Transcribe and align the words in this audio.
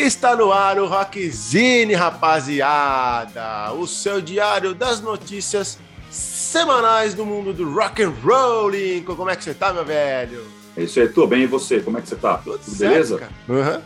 Está 0.00 0.34
no 0.34 0.50
ar 0.52 0.78
o 0.78 0.86
Rockzine, 0.86 1.94
rapaziada. 1.94 3.72
O 3.74 3.86
seu 3.86 4.20
diário 4.20 4.74
das 4.74 5.00
notícias 5.00 5.78
semanais 6.10 7.12
do 7.14 7.24
mundo 7.26 7.52
do 7.52 7.70
rock 7.72 8.02
and 8.02 8.12
roll. 8.24 8.70
Lincoln, 8.70 9.14
como 9.14 9.30
é 9.30 9.36
que 9.36 9.44
você 9.44 9.52
tá, 9.54 9.72
meu 9.72 9.84
velho? 9.84 10.42
É 10.76 10.84
isso 10.84 10.98
aí, 11.00 11.08
tô 11.08 11.26
bem. 11.26 11.42
E 11.42 11.46
você? 11.46 11.80
Como 11.80 11.98
é 11.98 12.00
que 12.00 12.08
você 12.08 12.16
tá? 12.16 12.38
Tudo, 12.38 12.58
Tudo 12.58 12.76
beleza? 12.78 13.28
Uhum. 13.48 13.80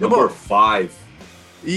Number 0.00 0.28
five. 0.30 0.90
E, 1.64 1.72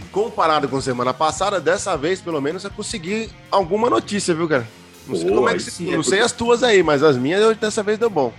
e 0.00 0.02
comparado 0.10 0.66
com 0.68 0.80
semana 0.80 1.12
passada, 1.14 1.60
dessa 1.60 1.96
vez, 1.96 2.20
pelo 2.20 2.40
menos, 2.40 2.64
eu 2.64 2.70
consegui 2.70 3.30
alguma 3.50 3.88
notícia, 3.90 4.34
viu, 4.34 4.48
cara? 4.48 4.66
Não 5.06 5.14
sei, 5.14 5.28
Pô, 5.28 5.34
como 5.36 5.48
é 5.48 5.54
que, 5.54 5.60
sim, 5.60 5.90
não 5.92 6.00
é 6.00 6.02
sei 6.02 6.12
porque- 6.12 6.24
as 6.24 6.32
tuas 6.32 6.62
aí, 6.62 6.82
mas 6.82 7.02
as 7.02 7.16
minhas 7.16 7.56
dessa 7.58 7.82
vez 7.82 7.98
deu 7.98 8.10
bom. 8.10 8.32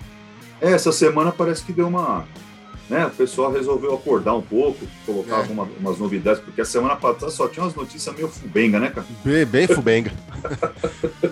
É, 0.60 0.72
essa 0.74 0.92
semana 0.92 1.32
parece 1.32 1.64
que 1.64 1.72
deu 1.72 1.88
uma. 1.88 2.28
Né, 2.90 3.06
o 3.06 3.12
pessoal 3.12 3.52
resolveu 3.52 3.94
acordar 3.94 4.34
um 4.34 4.42
pouco, 4.42 4.80
colocar 5.06 5.36
É. 5.36 5.40
alguma- 5.42 5.68
umas 5.80 6.00
novidades, 6.00 6.42
porque 6.42 6.60
a 6.60 6.66
semana 6.66 6.96
passada 6.96 7.30
só 7.32 7.48
tinha 7.48 7.64
umas 7.64 7.76
notícias 7.76 8.16
meio 8.16 8.28
fubenga, 8.28 8.80
né, 8.80 8.90
cara? 8.90 9.06
Bem, 9.24 9.46
bem 9.46 9.68
fubenga. 9.68 10.12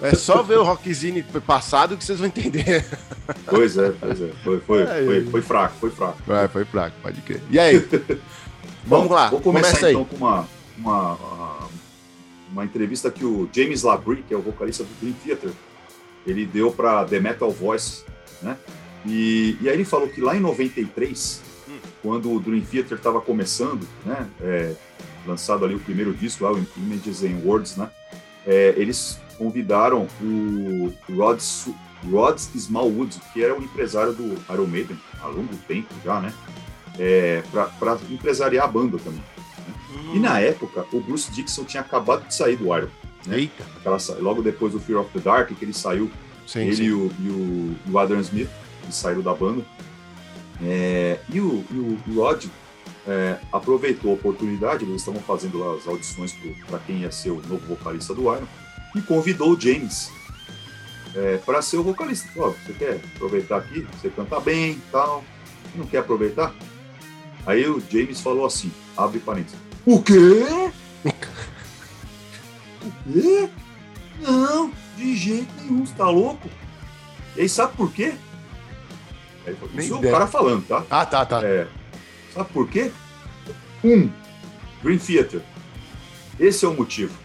é 0.04 0.14
só 0.14 0.44
ver 0.44 0.60
o 0.60 0.64
Rockzine 0.64 1.24
passado 1.48 1.98
que 1.98 2.06
vocês 2.06 2.20
vão 2.20 2.28
entender. 2.28 2.86
Pois 3.48 3.76
é, 3.76 3.90
pois 4.00 4.22
é. 4.22 4.30
Foi, 4.44 4.60
foi, 4.60 4.82
É, 4.84 5.04
foi, 5.04 5.18
é. 5.18 5.22
foi 5.32 5.42
fraco, 5.42 5.76
foi 5.80 5.90
fraco. 5.90 6.18
Vai, 6.28 6.48
foi 6.48 6.64
fraco, 6.66 6.96
pode 7.02 7.22
crer. 7.22 7.42
E 7.50 7.58
aí? 7.58 7.80
Vamos 8.86 9.08
Bom, 9.08 9.14
lá, 9.16 9.30
Vou 9.30 9.42
começar 9.42 9.70
começa 9.70 9.88
aí. 9.88 9.94
então 9.94 10.06
com 10.06 10.16
uma, 10.18 10.48
uma, 10.78 11.68
uma 12.52 12.66
entrevista 12.66 13.10
que 13.10 13.26
o 13.26 13.50
James 13.52 13.82
Labrie, 13.82 14.22
que 14.28 14.34
é 14.34 14.38
o 14.38 14.42
vocalista 14.42 14.84
do 14.84 14.90
Dream 15.02 15.16
Theater, 15.26 15.50
ele 16.26 16.46
deu 16.46 16.72
para 16.72 17.04
The 17.06 17.20
Metal 17.20 17.50
Voice, 17.50 18.04
né? 18.44 18.56
E, 19.06 19.58
e 19.60 19.68
aí 19.70 19.74
ele 19.76 19.86
falou 19.86 20.08
que 20.08 20.22
lá 20.22 20.36
em 20.36 20.40
93, 20.40 21.42
Hum. 21.42 21.47
Quando 22.02 22.32
o 22.32 22.40
Dream 22.40 22.62
Theater 22.62 22.98
estava 22.98 23.20
começando, 23.22 23.88
né? 24.06 24.28
é, 24.42 24.74
lançado 25.26 25.66
ali 25.66 25.76
o 25.76 25.80
primeiro 25.80 26.14
disco, 26.14 26.44
lá, 26.44 26.52
o 26.52 26.66
Images 26.78 27.24
and 27.24 27.42
Words, 27.46 27.76
né? 27.76 27.90
é, 28.46 28.74
eles 28.78 29.20
convidaram 29.38 30.08
o 30.22 30.94
Rod, 31.14 31.40
Rod 32.10 32.38
Smallwood, 32.56 33.20
que 33.34 33.44
era 33.44 33.54
o 33.54 33.62
empresário 33.62 34.14
do 34.14 34.36
Iron 34.54 34.68
Maiden 34.68 34.98
há 35.22 35.28
longo 35.28 35.56
tempo 35.68 35.94
já, 36.04 36.20
né? 36.22 36.34
É, 36.98 37.44
para 37.78 37.98
empresariar 38.10 38.66
a 38.66 38.68
banda 38.68 38.98
também. 38.98 39.22
E 40.14 40.20
na 40.20 40.40
época, 40.40 40.86
o 40.94 41.02
Bruce 41.02 41.32
Dixon 41.32 41.66
tinha 41.66 41.82
acabado 41.82 42.26
de 42.28 42.34
sair 42.34 42.56
do 42.56 42.66
Iron. 42.76 42.88
né? 43.26 43.40
Eita. 43.40 43.64
Aquela 43.78 43.98
logo 44.20 44.42
depois 44.42 44.74
do 44.74 44.80
Fear 44.80 45.02
of 45.02 45.12
the 45.12 45.20
Dark, 45.20 45.50
que 45.50 45.66
ele 45.66 45.74
saiu, 45.74 46.10
Sim, 46.48 46.62
ele 46.62 46.76
sim. 46.76 46.84
E, 46.84 46.92
o, 46.94 47.12
e, 47.20 47.30
o, 47.30 47.76
o 47.92 48.00
Adam 48.00 48.20
Smith, 48.22 48.50
eles 48.84 48.96
saíram 48.96 49.22
da 49.22 49.34
banda. 49.34 49.64
É, 50.64 51.20
e, 51.30 51.40
o, 51.40 51.64
e 51.72 51.78
o 51.78 52.16
Rod 52.16 52.46
é, 53.08 53.38
aproveitou 53.52 54.12
a 54.12 54.14
oportunidade, 54.16 54.84
eles 54.84 55.02
estavam 55.02 55.22
fazendo 55.22 55.60
lá 55.60 55.76
as 55.76 55.88
audições 55.88 56.36
para 56.68 56.80
quem 56.80 57.00
ia 57.00 57.12
ser 57.12 57.32
o 57.32 57.42
novo 57.48 57.66
vocalista 57.68 58.14
do 58.14 58.24
Iron, 58.24 58.48
e 58.96 59.02
convidou 59.02 59.52
o 59.52 59.60
James 59.60 60.12
para 61.46 61.62
ser 61.62 61.78
o 61.78 61.84
vocalista. 61.84 62.28
Ó, 62.38 62.50
você 62.50 62.74
quer 62.74 63.02
aproveitar 63.16 63.58
aqui? 63.58 63.88
Você 63.94 64.10
canta 64.10 64.40
bem 64.40 64.80
tal. 64.92 65.24
Não 65.76 65.86
quer 65.86 66.00
aproveitar? 66.00 66.54
Aí 67.46 67.68
o 67.68 67.82
James 67.90 68.20
falou 68.20 68.46
assim, 68.46 68.72
abre 68.96 69.20
parênteses. 69.20 69.58
O 69.86 70.02
quê? 70.02 70.14
o 72.84 72.92
quê? 73.14 73.50
Não, 74.20 74.72
de 74.98 75.16
jeito 75.16 75.48
nenhum, 75.62 75.86
você 75.86 75.94
tá 75.96 76.10
louco? 76.10 76.50
E 77.36 77.42
aí 77.42 77.50
sabe 77.50 77.78
por 77.78 77.92
quê? 77.94 78.16
Aí, 79.48 79.54
ele 79.54 79.56
falou, 79.58 79.74
Nem 79.74 79.86
isso 79.86 79.94
é 79.94 79.98
o 79.98 80.00
ideia. 80.00 80.14
cara 80.14 80.28
falando, 80.28 80.68
tá? 80.68 80.86
Ah, 80.90 81.06
tá, 81.06 81.26
tá. 81.26 81.42
É, 81.44 81.68
sabe 82.34 82.50
por 82.52 82.68
quê? 82.68 82.92
Um, 83.84 84.10
Green 84.84 84.98
Theater. 84.98 85.42
Esse 86.40 86.66
é 86.66 86.68
o 86.68 86.74
motivo. 86.74 87.18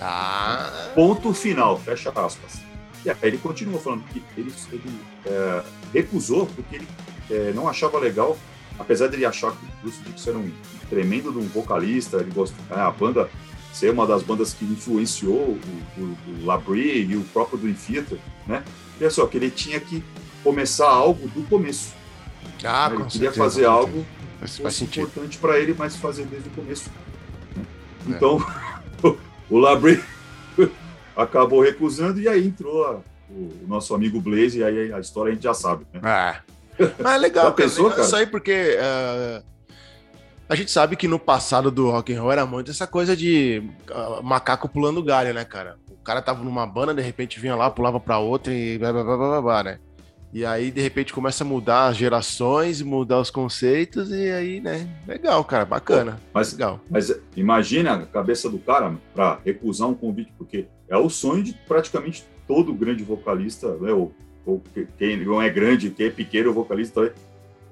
Ah, 0.00 0.90
Ponto 0.94 1.32
final, 1.34 1.78
fecha 1.78 2.10
aspas. 2.10 2.62
E 3.04 3.10
aí 3.10 3.16
ele 3.22 3.38
continua 3.38 3.78
falando 3.78 4.02
que 4.04 4.22
ele, 4.36 4.52
ele, 4.72 5.00
é, 5.26 5.62
recusou 5.92 6.46
porque 6.46 6.76
ele 6.76 6.88
é, 7.30 7.52
não 7.54 7.68
achava 7.68 7.98
legal, 7.98 8.36
apesar 8.78 9.08
de 9.08 9.16
ele 9.16 9.24
achar 9.24 9.52
que 9.52 9.64
o 9.64 9.68
Bruce 9.82 10.00
Dixon 10.02 10.30
era 10.30 10.38
um 10.38 10.52
tremendo 10.88 11.32
de 11.32 11.38
um 11.38 11.48
vocalista, 11.48 12.18
ele 12.18 12.30
gosta, 12.30 12.56
é, 12.70 12.80
a 12.80 12.90
banda 12.90 13.30
ser 13.72 13.90
uma 13.90 14.06
das 14.06 14.22
bandas 14.22 14.52
que 14.52 14.64
influenciou 14.64 15.34
o, 15.36 15.60
o, 15.96 16.02
o 16.02 16.44
Labrie 16.44 17.06
e 17.06 17.16
o 17.16 17.22
próprio 17.24 17.58
Dream 17.58 17.74
Theater, 17.74 18.18
né? 18.46 18.64
Olha 19.00 19.10
só, 19.10 19.26
que 19.26 19.36
ele 19.36 19.50
tinha 19.50 19.78
que 19.80 20.02
começar 20.42 20.88
algo 20.88 21.28
do 21.28 21.42
começo. 21.48 21.92
ah 22.64 22.88
né? 22.90 22.96
Ele 22.96 23.04
queria 23.04 23.32
certeza, 23.32 23.36
fazer 23.44 23.64
algo 23.66 24.04
fosse 24.46 24.84
importante 24.84 25.38
para 25.38 25.58
ele, 25.58 25.74
mas 25.76 25.96
fazer 25.96 26.24
desde 26.26 26.48
o 26.48 26.52
começo. 26.52 26.90
É. 27.58 28.10
Então, 28.10 28.38
o 29.50 29.58
Labrie 29.58 30.02
acabou 31.16 31.60
recusando 31.62 32.20
e 32.20 32.28
aí 32.28 32.46
entrou 32.46 32.84
a- 32.86 33.00
o, 33.28 33.64
o 33.64 33.66
nosso 33.68 33.94
amigo 33.94 34.20
Blaze 34.20 34.58
e 34.58 34.64
aí 34.64 34.92
a 34.92 34.98
história 34.98 35.30
a 35.30 35.34
gente 35.34 35.44
já 35.44 35.54
sabe. 35.54 35.86
Né? 35.92 36.00
Ah. 36.02 36.40
Mas 36.98 37.14
é 37.14 37.18
legal, 37.18 37.44
Já 37.50 37.52
pensou, 37.52 37.84
legal 37.84 37.96
cara? 37.96 38.06
Isso 38.06 38.16
aí 38.16 38.26
porque 38.26 38.76
eh, 38.78 39.42
a 40.48 40.54
gente 40.54 40.70
sabe 40.70 40.96
que 40.96 41.06
no 41.06 41.18
passado 41.18 41.70
do 41.70 41.90
rock 41.90 42.12
and 42.12 42.20
roll 42.22 42.32
era 42.32 42.46
muito 42.46 42.70
essa 42.70 42.86
coisa 42.86 43.16
de 43.16 43.62
ah, 43.92 44.20
macaco 44.22 44.68
pulando 44.68 45.02
galho, 45.02 45.32
né, 45.34 45.44
cara? 45.44 45.76
O 45.90 46.02
cara 46.02 46.22
tava 46.22 46.42
numa 46.42 46.66
banda, 46.66 46.94
de 46.94 47.02
repente 47.02 47.38
vinha 47.38 47.54
lá, 47.54 47.70
pulava 47.70 48.00
pra 48.00 48.18
outra 48.18 48.52
e 48.52 48.78
blá, 48.78 48.92
blá, 48.92 49.04
blá, 49.04 49.16
blá, 49.16 49.28
blá, 49.28 49.42
blá, 49.42 49.62
né? 49.62 49.78
E 50.32 50.44
aí, 50.46 50.70
de 50.70 50.80
repente, 50.80 51.12
começa 51.12 51.42
a 51.42 51.46
mudar 51.46 51.86
as 51.88 51.96
gerações, 51.96 52.80
mudar 52.82 53.18
os 53.20 53.30
conceitos, 53.30 54.10
e 54.12 54.30
aí, 54.30 54.60
né? 54.60 54.88
Legal, 55.06 55.42
cara, 55.44 55.64
bacana. 55.64 56.20
Mas, 56.32 56.52
Legal. 56.52 56.80
mas 56.88 57.12
imagina 57.36 57.94
a 57.94 58.06
cabeça 58.06 58.48
do 58.48 58.58
cara 58.58 58.96
para 59.12 59.40
recusar 59.44 59.88
um 59.88 59.94
convite, 59.94 60.32
porque 60.38 60.66
é 60.88 60.96
o 60.96 61.10
sonho 61.10 61.42
de 61.42 61.52
praticamente 61.66 62.24
todo 62.46 62.72
grande 62.72 63.02
vocalista, 63.02 63.76
né? 63.78 63.92
Ou, 63.92 64.14
ou 64.46 64.62
que- 64.72 64.86
quem 64.96 65.16
não 65.24 65.42
é 65.42 65.50
grande, 65.50 65.90
quem 65.90 66.06
é 66.06 66.10
pequeno 66.10 66.52
vocalista, 66.52 67.02
né? 67.02 67.10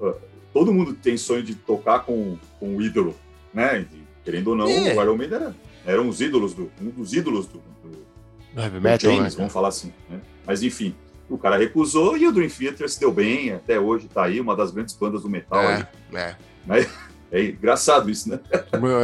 Ah, 0.03 0.15
todo 0.53 0.73
mundo 0.73 0.95
tem 0.95 1.17
sonho 1.17 1.45
de 1.45 1.55
tocar 1.55 2.01
com, 2.01 2.37
com 2.59 2.77
o 2.77 2.83
ídolo, 2.83 3.15
né? 3.55 3.87
Querendo 4.25 4.49
ou 4.49 4.57
não, 4.57 4.69
É. 4.69 4.97
o 4.97 5.01
Iron 5.03 5.17
Maiden 5.17 5.37
era, 5.37 5.57
eram 5.87 6.09
os 6.09 6.21
ídolos 6.21 6.55
do, 6.55 6.71
um 6.83 6.91
dos 6.91 7.13
ídolos 7.13 7.47
do, 7.47 7.59
do, 7.85 8.61
Heavy 8.61 8.75
do 8.79 8.81
metal, 8.83 9.13
James, 9.13 9.35
né? 9.35 9.39
vamos 9.39 9.53
falar 9.53 9.69
assim. 9.69 9.93
Né? 10.11 10.21
Mas 10.45 10.63
enfim, 10.65 10.93
o 11.29 11.37
cara 11.39 11.57
recusou 11.59 12.17
e 12.17 12.27
o 12.27 12.33
Dream 12.33 12.49
Theater 12.49 12.89
se 12.89 12.99
deu 13.01 13.13
bem, 13.13 13.53
até 13.53 13.79
hoje 13.79 14.09
tá 14.09 14.25
aí, 14.25 14.41
uma 14.41 14.57
das 14.57 14.71
grandes 14.71 14.95
bandas 14.95 15.23
do 15.23 15.29
metal. 15.29 15.59
aí. 15.61 15.87
É, 16.15 16.37
é. 16.69 16.87
É 17.31 17.45
engraçado 17.45 18.09
isso, 18.09 18.27
né? 18.31 18.41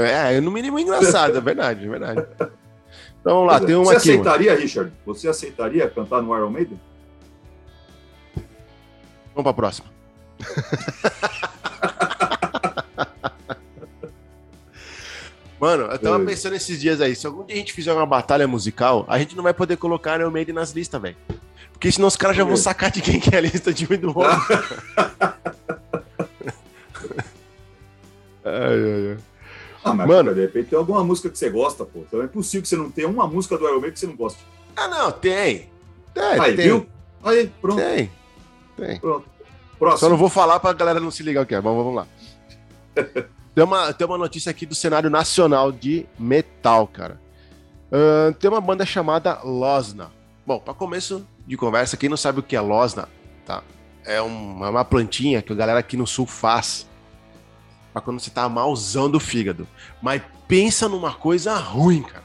É, 0.08 0.40
no 0.40 0.50
mínimo 0.50 0.78
engraçado, 0.78 1.36
é 1.36 1.40
verdade, 1.42 1.84
é 1.84 1.88
verdade. 1.90 2.26
Então 3.20 3.34
vamos 3.34 3.48
lá, 3.52 3.56
é. 3.58 3.60
tem 3.66 3.74
uma 3.74 3.84
Você 3.84 3.96
aqui. 3.96 4.08
mano. 4.16 4.20
aceitaria, 4.30 4.54
Richard? 4.56 4.92
Você 5.04 5.28
aceitaria 5.28 5.90
cantar 5.90 6.22
no 6.22 6.34
Iron 6.34 6.48
Maiden? 6.48 6.80
Vamos 9.34 9.42
pra 9.42 9.52
próxima. 9.52 9.86
Mano, 15.60 15.84
eu 15.84 15.98
tava 15.98 16.22
É. 16.22 16.26
pensando 16.26 16.54
esses 16.56 16.80
dias 16.80 17.00
aí, 17.00 17.14
se 17.14 17.26
algum 17.26 17.44
dia 17.44 17.54
a 17.56 17.58
gente 17.58 17.72
fizer 17.72 17.92
uma 17.92 18.04
batalha 18.06 18.46
musical, 18.46 19.04
a 19.08 19.18
gente 19.18 19.36
não 19.36 19.42
vai 19.42 19.54
poder 19.54 19.76
colocar 19.76 20.18
Iron 20.20 20.30
Maiden 20.30 20.54
nas 20.54 20.72
listas, 20.72 21.00
velho. 21.00 21.16
Porque 21.74 21.92
senão 21.92 22.08
os 22.08 22.16
caras 22.16 22.36
já 22.36 22.44
vão 22.44 22.56
sacar 22.56 22.90
de 22.90 23.02
quem 23.02 23.20
que 23.20 23.34
é 23.34 23.38
a 23.38 23.40
lista 23.42 23.72
de 23.72 23.86
do 23.98 24.08
outro. 24.08 24.24
Ai, 28.46 28.52
ai, 28.52 29.10
ai. 29.12 29.16
Ah, 29.82 29.94
mas 29.94 30.06
Mano. 30.06 30.34
de 30.34 30.40
repente 30.42 30.68
tem 30.70 30.78
alguma 30.78 31.02
música 31.02 31.30
que 31.30 31.38
você 31.38 31.48
gosta, 31.50 31.84
pô. 31.84 32.00
Então 32.00 32.22
é 32.22 32.26
possível 32.26 32.62
que 32.62 32.68
você 32.68 32.76
não 32.76 32.90
tenha 32.90 33.08
uma 33.08 33.26
música 33.26 33.56
do 33.56 33.64
Iron 33.64 33.74
Maiden 33.80 33.92
que 33.92 34.00
você 34.00 34.06
não 34.06 34.16
goste. 34.16 34.38
Ah, 34.76 34.88
não, 34.88 35.10
tem. 35.12 35.70
Tem, 36.12 36.24
aí, 36.40 36.54
tem. 36.56 36.66
viu? 36.66 36.86
Aí, 37.22 37.50
pronto, 37.60 37.76
Tem. 37.80 38.10
Tem. 38.76 39.00
pronto. 39.00 39.24
Só 39.26 39.78
Próximo. 39.78 40.10
não 40.10 40.16
vou 40.16 40.28
falar 40.28 40.60
pra 40.60 40.72
galera 40.72 41.00
não 41.00 41.10
se 41.10 41.22
ligar 41.22 41.42
o 41.42 41.46
que 41.46 41.54
é, 41.54 41.60
mas 41.60 41.74
vamos 41.74 41.94
lá. 41.94 42.06
Tem 43.54 43.62
uma, 43.62 43.92
tem 43.92 44.04
uma 44.04 44.18
notícia 44.18 44.50
aqui 44.50 44.66
do 44.66 44.74
cenário 44.74 45.08
nacional 45.08 45.70
de 45.70 46.04
metal, 46.18 46.88
cara. 46.88 47.20
Ahn, 47.92 48.32
tem 48.32 48.50
uma 48.50 48.60
banda 48.60 48.84
chamada 48.84 49.38
Losna. 49.44 50.10
Bom, 50.46 50.58
para 50.58 50.74
começo 50.74 51.26
de 51.46 51.56
conversa, 51.56 51.96
quem 51.96 52.08
não 52.08 52.16
sabe 52.16 52.40
o 52.40 52.42
que 52.42 52.54
é 52.54 52.60
Losna, 52.60 53.08
tá? 53.46 53.62
É 54.04 54.20
uma, 54.20 54.68
uma 54.68 54.84
plantinha 54.84 55.40
que 55.40 55.52
a 55.52 55.56
galera 55.56 55.78
aqui 55.78 55.96
no 55.96 56.06
sul 56.06 56.26
faz 56.26 56.86
pra 57.92 58.02
quando 58.02 58.20
você 58.20 58.30
tá 58.30 58.46
malzão 58.48 59.08
do 59.10 59.18
fígado. 59.18 59.66
Mas 60.02 60.20
pensa 60.46 60.88
numa 60.88 61.14
coisa 61.14 61.56
ruim, 61.56 62.02
cara. 62.02 62.24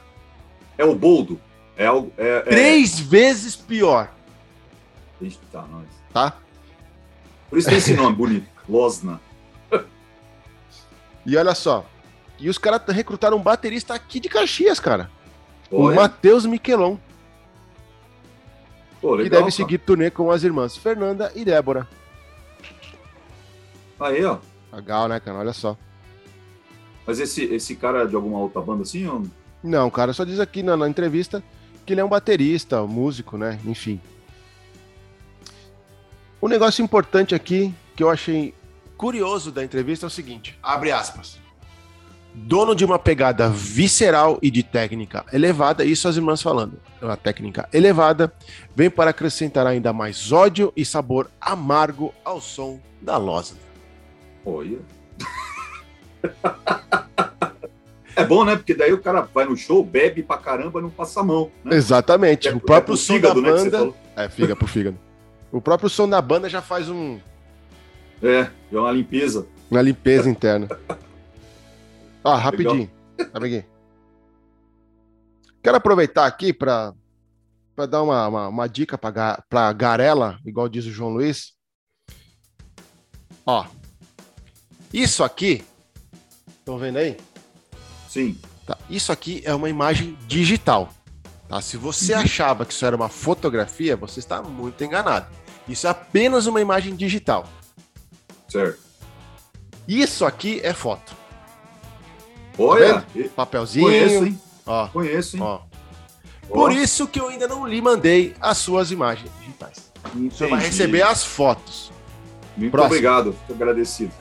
É 0.76 0.84
o 0.84 0.94
boldo. 0.94 1.40
É 1.76 1.86
algo. 1.86 2.12
É, 2.18 2.36
é... 2.36 2.40
Três 2.42 3.00
vezes 3.00 3.56
pior, 3.56 4.12
Eita, 5.20 5.62
nós. 5.62 5.86
tá? 6.12 6.36
Por 7.48 7.58
isso 7.58 7.68
tem 7.68 7.78
esse 7.78 7.94
nome 7.94 8.16
bonito. 8.16 8.46
Losna. 8.68 9.20
E 11.24 11.36
olha 11.36 11.54
só. 11.54 11.84
E 12.38 12.48
os 12.48 12.56
caras 12.56 12.82
recrutaram 12.88 13.36
um 13.36 13.42
baterista 13.42 13.94
aqui 13.94 14.18
de 14.18 14.28
Caxias, 14.28 14.80
cara. 14.80 15.10
O 15.70 15.84
Olha, 15.84 15.96
Matheus 15.96 16.46
Miquelon. 16.46 16.96
Pô, 19.00 19.16
que 19.16 19.24
legal, 19.24 19.30
deve 19.30 19.42
cara. 19.42 19.50
seguir 19.50 19.78
turnê 19.78 20.10
com 20.10 20.30
as 20.30 20.42
irmãs 20.42 20.76
Fernanda 20.76 21.32
e 21.34 21.44
Débora. 21.44 21.88
Aí, 23.98 24.24
ó. 24.24 24.38
Legal, 24.72 25.08
né, 25.08 25.20
cara? 25.20 25.38
Olha 25.38 25.52
só. 25.52 25.76
Mas 27.06 27.18
esse, 27.18 27.44
esse 27.44 27.74
cara 27.74 28.02
é 28.02 28.06
de 28.06 28.14
alguma 28.14 28.38
outra 28.38 28.60
banda 28.60 28.82
assim? 28.82 29.06
Ou... 29.06 29.24
Não, 29.62 29.90
cara, 29.90 30.12
só 30.12 30.24
diz 30.24 30.40
aqui 30.40 30.62
na, 30.62 30.76
na 30.76 30.88
entrevista 30.88 31.42
que 31.84 31.92
ele 31.92 32.00
é 32.00 32.04
um 32.04 32.08
baterista, 32.08 32.82
um 32.82 32.88
músico, 32.88 33.36
né? 33.36 33.58
Enfim. 33.64 34.00
Um 36.40 36.48
negócio 36.48 36.82
importante 36.82 37.34
aqui 37.34 37.74
que 37.94 38.02
eu 38.02 38.08
achei 38.08 38.54
curioso 38.96 39.50
da 39.50 39.64
entrevista 39.64 40.06
é 40.06 40.08
o 40.08 40.10
seguinte: 40.10 40.58
abre 40.62 40.92
aspas. 40.92 41.38
Dono 42.32 42.74
de 42.74 42.84
uma 42.84 42.98
pegada 42.98 43.48
visceral 43.48 44.38
e 44.40 44.50
de 44.50 44.62
técnica 44.62 45.24
elevada, 45.32 45.84
isso 45.84 46.06
as 46.06 46.16
irmãs 46.16 46.40
falando, 46.40 46.80
uma 47.02 47.16
técnica 47.16 47.68
elevada, 47.72 48.32
vem 48.74 48.88
para 48.88 49.10
acrescentar 49.10 49.66
ainda 49.66 49.92
mais 49.92 50.30
ódio 50.30 50.72
e 50.76 50.84
sabor 50.84 51.28
amargo 51.40 52.14
ao 52.24 52.40
som 52.40 52.78
da 53.00 53.16
Losna. 53.16 53.58
Olha. 54.44 54.78
É 58.16 58.24
bom, 58.24 58.44
né? 58.44 58.56
Porque 58.56 58.74
daí 58.74 58.92
o 58.92 59.00
cara 59.00 59.22
vai 59.22 59.46
no 59.46 59.56
show, 59.56 59.82
bebe 59.82 60.22
pra 60.22 60.36
caramba, 60.36 60.80
não 60.80 60.90
passa 60.90 61.20
a 61.20 61.22
mão. 61.22 61.50
Né? 61.64 61.76
Exatamente. 61.76 62.48
É, 62.48 62.54
o 62.54 62.60
próprio 62.60 62.94
é 62.94 62.96
som 62.96 63.14
fígado, 63.14 63.40
da 63.40 63.50
banda. 63.50 63.84
Né, 63.86 63.92
é, 64.16 64.28
figa 64.28 64.54
pro 64.54 64.66
fígado. 64.66 64.98
O 65.50 65.60
próprio 65.60 65.88
som 65.88 66.08
da 66.08 66.20
banda 66.20 66.48
já 66.48 66.60
faz 66.60 66.88
um. 66.90 67.18
É, 68.22 68.46
é 68.72 68.78
uma 68.78 68.92
limpeza. 68.92 69.46
Uma 69.70 69.80
limpeza 69.80 70.28
interna. 70.28 70.68
Ó, 72.24 72.34
rapidinho. 72.34 72.90
Amiguinho. 73.32 73.64
Quero 75.62 75.76
aproveitar 75.76 76.26
aqui 76.26 76.52
para 76.52 76.94
para 77.74 77.86
dar 77.86 78.02
uma, 78.02 78.28
uma, 78.28 78.48
uma 78.48 78.68
dica 78.68 78.98
para 78.98 79.72
Garela, 79.72 80.38
igual 80.44 80.68
diz 80.68 80.84
o 80.84 80.90
João 80.90 81.10
Luiz. 81.10 81.54
Ó, 83.46 83.64
isso 84.92 85.24
aqui, 85.24 85.64
estão 86.58 86.76
vendo 86.76 86.98
aí? 86.98 87.16
Sim. 88.08 88.38
Tá. 88.66 88.76
Isso 88.90 89.10
aqui 89.10 89.40
é 89.44 89.54
uma 89.54 89.68
imagem 89.68 90.18
digital. 90.26 90.90
Tá? 91.48 91.60
Se 91.60 91.76
você 91.76 92.12
uhum. 92.12 92.20
achava 92.20 92.66
que 92.66 92.72
isso 92.72 92.84
era 92.84 92.94
uma 92.94 93.08
fotografia, 93.08 93.96
você 93.96 94.18
está 94.18 94.42
muito 94.42 94.82
enganado. 94.84 95.26
Isso 95.66 95.86
é 95.86 95.90
apenas 95.90 96.46
uma 96.46 96.60
imagem 96.60 96.94
digital. 96.94 97.48
Certo. 98.48 98.80
Isso 99.88 100.26
aqui 100.26 100.60
é 100.62 100.74
foto. 100.74 101.19
Olha, 102.62 103.00
tá 103.00 103.04
papelzinho. 103.34 103.86
Conheço, 103.86 104.24
hein? 104.24 104.40
Ó, 104.66 104.88
Conheço, 104.88 105.36
hein? 105.36 105.42
Ó. 105.42 105.60
Por 106.48 106.72
isso 106.72 107.06
que 107.06 107.20
eu 107.20 107.28
ainda 107.28 107.46
não 107.46 107.66
lhe 107.66 107.80
mandei 107.80 108.34
as 108.40 108.58
suas 108.58 108.90
imagens 108.90 109.30
digitais. 109.38 109.90
Entendi. 110.14 110.34
Você 110.34 110.46
vai 110.46 110.60
receber 110.60 111.02
as 111.02 111.24
fotos. 111.24 111.92
Muito 112.56 112.72
Próximo. 112.72 112.94
obrigado, 112.94 113.24
muito 113.26 113.52
agradecido. 113.52 114.12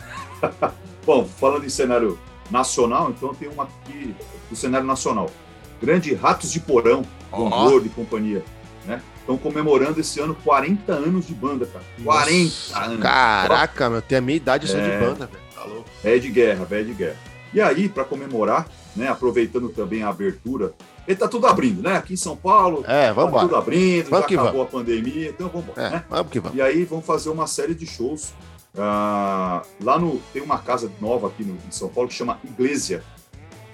Bom, 1.06 1.25
falando 1.25 1.65
em 1.65 1.69
cenário 1.69 2.19
nacional, 2.51 3.09
então 3.09 3.33
tem 3.33 3.50
uma 3.50 3.63
aqui 3.63 4.15
do 4.50 4.56
cenário 4.56 4.86
nacional. 4.86 5.30
Grande 5.81 6.13
Ratos 6.13 6.51
de 6.51 6.59
Porão, 6.59 7.03
com 7.31 7.50
oh. 7.50 7.80
e 7.80 7.89
companhia, 7.89 8.44
né? 8.86 9.01
Estão 9.19 9.38
comemorando 9.38 10.00
esse 10.00 10.19
ano 10.19 10.36
40 10.44 10.91
anos 10.91 11.27
de 11.27 11.33
banda, 11.33 11.65
cara. 11.65 11.86
40 12.03 12.44
Nossa, 12.44 12.80
anos. 12.80 13.00
Caraca, 13.01 13.89
meu, 13.89 14.01
tem 14.01 14.18
a 14.18 14.21
minha 14.21 14.38
idade 14.38 14.68
só 14.68 14.77
é, 14.77 14.83
de 14.83 15.06
banda, 15.06 15.27
velho. 15.27 15.44
Tá 15.56 16.09
É 16.09 16.18
de 16.18 16.30
guerra, 16.30 16.65
velho 16.65 16.86
de 16.86 16.94
guerra. 16.94 17.29
E 17.54 17.62
aí, 17.62 17.90
para 17.90 18.04
comemorar, 18.04 18.68
né, 18.96 19.07
aproveitando 19.07 19.69
também 19.69 20.04
a 20.04 20.10
abertura, 20.10 20.74
ele 21.07 21.18
tá 21.18 21.28
tudo 21.28 21.48
abrindo, 21.48 21.81
né? 21.81 21.98
Aqui 21.98 22.13
em 22.13 22.18
São 22.18 22.36
Paulo, 22.36 22.84
é, 22.88 23.12
vamos 23.12 23.34
tá 23.34 23.40
tudo 23.40 23.56
abrindo, 23.56 24.10
vamos 24.10 24.30
já 24.30 24.36
acabou 24.36 24.66
vamos. 24.66 24.68
a 24.68 24.72
pandemia, 24.72 25.30
então 25.30 25.50
vamos 25.50 25.69
embora, 25.69 25.88
é, 25.88 25.90
né? 25.90 26.06
Vamos 26.10 26.31
que 26.31 26.40
vamos. 26.40 26.57
E 26.57 26.62
aí 26.62 26.86
vão 26.86 27.01
fazer 27.01 27.30
uma 27.30 27.48
série 27.48 27.74
de 27.74 27.88
shows 27.88 28.34
Uh, 28.74 29.66
lá 29.84 29.98
no 29.98 30.19
tem 30.31 30.42
uma 30.42 30.60
casa 30.60 30.92
nova 31.01 31.28
aqui 31.28 31.44
no, 31.44 31.56
em 31.56 31.72
São 31.72 31.90
Paulo 31.90 32.07
que 32.07 32.16
chama 32.16 32.40
Iglesia, 32.44 33.04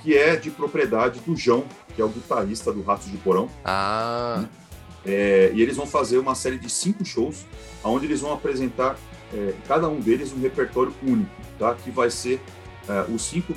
que 0.02 0.18
é 0.18 0.36
de 0.36 0.50
propriedade 0.50 1.20
do 1.20 1.36
João, 1.36 1.66
que 1.94 2.02
é 2.02 2.06
o 2.06 2.10
guitarrista 2.10 2.72
do 2.72 2.82
Ratos 2.82 3.12
de 3.12 3.18
Porão. 3.18 3.50
Ah. 3.64 4.40
Né? 4.42 4.50
É, 5.06 5.52
e 5.54 5.62
eles 5.62 5.76
vão 5.76 5.86
fazer 5.86 6.18
uma 6.18 6.34
série 6.34 6.58
de 6.58 6.70
cinco 6.70 7.04
shows, 7.06 7.46
onde 7.84 8.06
eles 8.06 8.22
vão 8.22 8.34
apresentar 8.34 8.98
é, 9.34 9.54
cada 9.68 9.88
um 9.88 10.00
deles 10.00 10.34
um 10.34 10.40
repertório 10.40 10.94
único, 11.04 11.30
tá? 11.60 11.76
Que 11.76 11.92
vai 11.92 12.10
ser 12.10 12.42
é, 12.88 13.06
os 13.10 13.22
cinco 13.24 13.54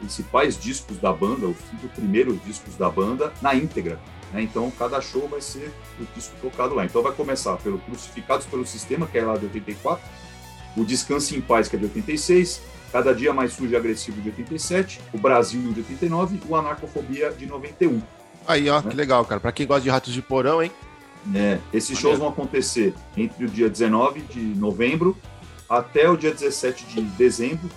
principais 0.00 0.58
discos 0.58 0.98
da 0.98 1.12
banda, 1.12 1.46
os 1.46 1.56
cinco 1.70 1.88
primeiros 1.94 2.42
discos 2.44 2.76
da 2.76 2.90
banda 2.90 3.32
na 3.40 3.54
íntegra. 3.54 3.98
Né? 4.32 4.42
Então, 4.42 4.70
cada 4.70 5.00
show 5.00 5.28
vai 5.28 5.40
ser 5.40 5.72
o 6.00 6.04
disco 6.14 6.34
tocado 6.42 6.74
lá. 6.74 6.84
Então, 6.84 7.02
vai 7.02 7.12
começar 7.12 7.56
pelo 7.58 7.78
Crucificados 7.78 8.46
pelo 8.46 8.66
Sistema, 8.66 9.06
que 9.06 9.18
é 9.18 9.24
lá 9.24 9.36
de 9.36 9.46
84, 9.46 10.04
o 10.76 10.84
Descanse 10.84 11.36
em 11.36 11.40
Paz, 11.40 11.68
que 11.68 11.76
é 11.76 11.78
de 11.78 11.84
86, 11.84 12.60
Cada 12.92 13.12
Dia 13.12 13.32
Mais 13.32 13.52
Sujo 13.52 13.72
e 13.72 13.76
Agressivo, 13.76 14.20
de 14.20 14.28
87, 14.28 15.00
o 15.12 15.18
Brasil, 15.18 15.60
de 15.72 15.80
89 15.80 16.36
e 16.36 16.48
o 16.48 16.54
Anarcofobia, 16.54 17.32
de 17.32 17.46
91. 17.46 18.00
Aí, 18.46 18.68
ó, 18.68 18.80
né? 18.80 18.90
que 18.90 18.96
legal, 18.96 19.24
cara. 19.24 19.40
Para 19.40 19.52
quem 19.52 19.66
gosta 19.66 19.82
de 19.82 19.90
Ratos 19.90 20.12
de 20.12 20.22
Porão, 20.22 20.62
hein? 20.62 20.70
É, 21.34 21.58
esses 21.72 21.98
shows 21.98 22.18
vão 22.18 22.28
acontecer 22.28 22.94
entre 23.16 23.46
o 23.46 23.48
dia 23.48 23.68
19 23.70 24.20
de 24.20 24.40
novembro 24.40 25.16
até 25.68 26.08
o 26.08 26.16
dia 26.16 26.32
17 26.32 26.84
de 26.86 27.00
dezembro, 27.00 27.70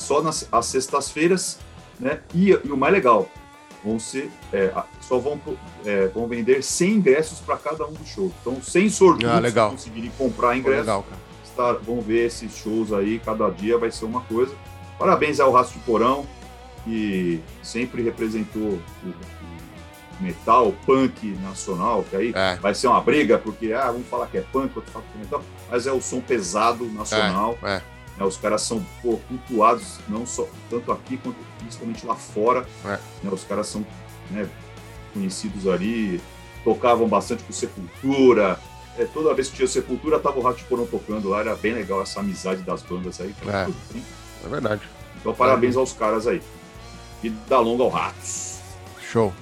só 0.00 0.22
nas 0.22 0.48
as 0.50 0.66
sextas-feiras, 0.66 1.58
né? 1.98 2.20
E, 2.34 2.50
e, 2.50 2.72
o 2.72 2.76
mais 2.76 2.92
legal, 2.92 3.28
vão 3.84 3.98
ser 3.98 4.30
é, 4.52 4.72
só 5.00 5.18
vão, 5.18 5.40
é, 5.84 6.08
vão 6.08 6.26
vender 6.26 6.62
100 6.62 6.92
ingressos 6.92 7.40
para 7.40 7.56
cada 7.56 7.86
um 7.86 7.92
dos 7.92 8.08
shows. 8.08 8.32
Então, 8.40 8.60
100 8.60 8.90
sortudos 8.90 9.30
ah, 9.30 9.38
legal. 9.38 9.70
conseguirem 9.70 10.10
comprar 10.16 10.56
ingressos. 10.56 10.86
Legal, 10.86 11.02
cara 11.02 11.30
estar, 11.50 11.72
vão 11.74 12.00
ver 12.00 12.26
esses 12.26 12.56
shows 12.56 12.92
aí, 12.92 13.18
cada 13.18 13.50
dia 13.50 13.76
vai 13.76 13.90
ser 13.90 14.06
uma 14.06 14.22
coisa. 14.22 14.54
Parabéns 14.98 15.40
ao 15.40 15.52
Raço 15.52 15.74
de 15.74 15.78
Porão, 15.80 16.26
que 16.84 17.40
sempre 17.62 18.02
representou 18.02 18.78
o, 19.04 19.14
metal, 20.20 20.68
o 20.68 20.72
punk 20.72 21.26
nacional, 21.42 22.04
que 22.08 22.16
aí 22.16 22.32
é. 22.34 22.56
vai 22.56 22.74
ser 22.74 22.88
uma 22.88 23.00
briga, 23.00 23.38
porque 23.38 23.72
ah, 23.72 23.90
vamos 23.90 24.06
falar 24.08 24.26
que 24.26 24.38
é 24.38 24.42
punk, 24.42 24.72
outro 24.76 24.90
fala 24.90 25.04
que 25.10 25.18
é 25.18 25.22
metal, 25.22 25.42
mas 25.70 25.86
é 25.86 25.92
o 25.92 26.00
som 26.00 26.20
pesado 26.20 26.84
nacional. 26.86 27.58
É. 27.62 27.76
É. 27.76 27.82
Né, 28.20 28.26
os 28.26 28.36
caras 28.36 28.60
são 28.60 28.84
pô, 29.02 29.18
cultuados, 29.26 29.98
não 30.06 30.26
só 30.26 30.46
tanto 30.68 30.92
aqui 30.92 31.16
quanto 31.16 31.38
principalmente 31.58 32.06
lá 32.06 32.14
fora. 32.14 32.66
É. 32.84 32.98
Né, 33.22 33.30
os 33.32 33.44
caras 33.44 33.66
são 33.66 33.84
né, 34.30 34.46
conhecidos 35.14 35.66
ali, 35.66 36.20
tocavam 36.62 37.08
bastante 37.08 37.42
com 37.42 37.52
Sepultura, 37.52 38.60
é, 38.98 39.06
toda 39.06 39.32
vez 39.32 39.48
que 39.48 39.56
tinha 39.56 39.66
Sepultura, 39.66 40.18
tava 40.18 40.38
o 40.38 40.54
Porão 40.64 40.86
tocando 40.86 41.30
lá, 41.30 41.40
era 41.40 41.54
bem 41.54 41.72
legal 41.72 42.02
essa 42.02 42.20
amizade 42.20 42.62
das 42.62 42.82
bandas 42.82 43.20
aí. 43.20 43.34
É, 43.46 43.66
é 44.44 44.48
verdade. 44.48 44.82
Então, 45.18 45.32
parabéns 45.34 45.76
aos 45.76 45.92
caras 45.92 46.26
aí. 46.26 46.42
E 47.22 47.30
da 47.30 47.58
longa 47.58 47.82
ao 47.82 47.88
Ratos. 47.88 48.58
Show. 49.10 49.32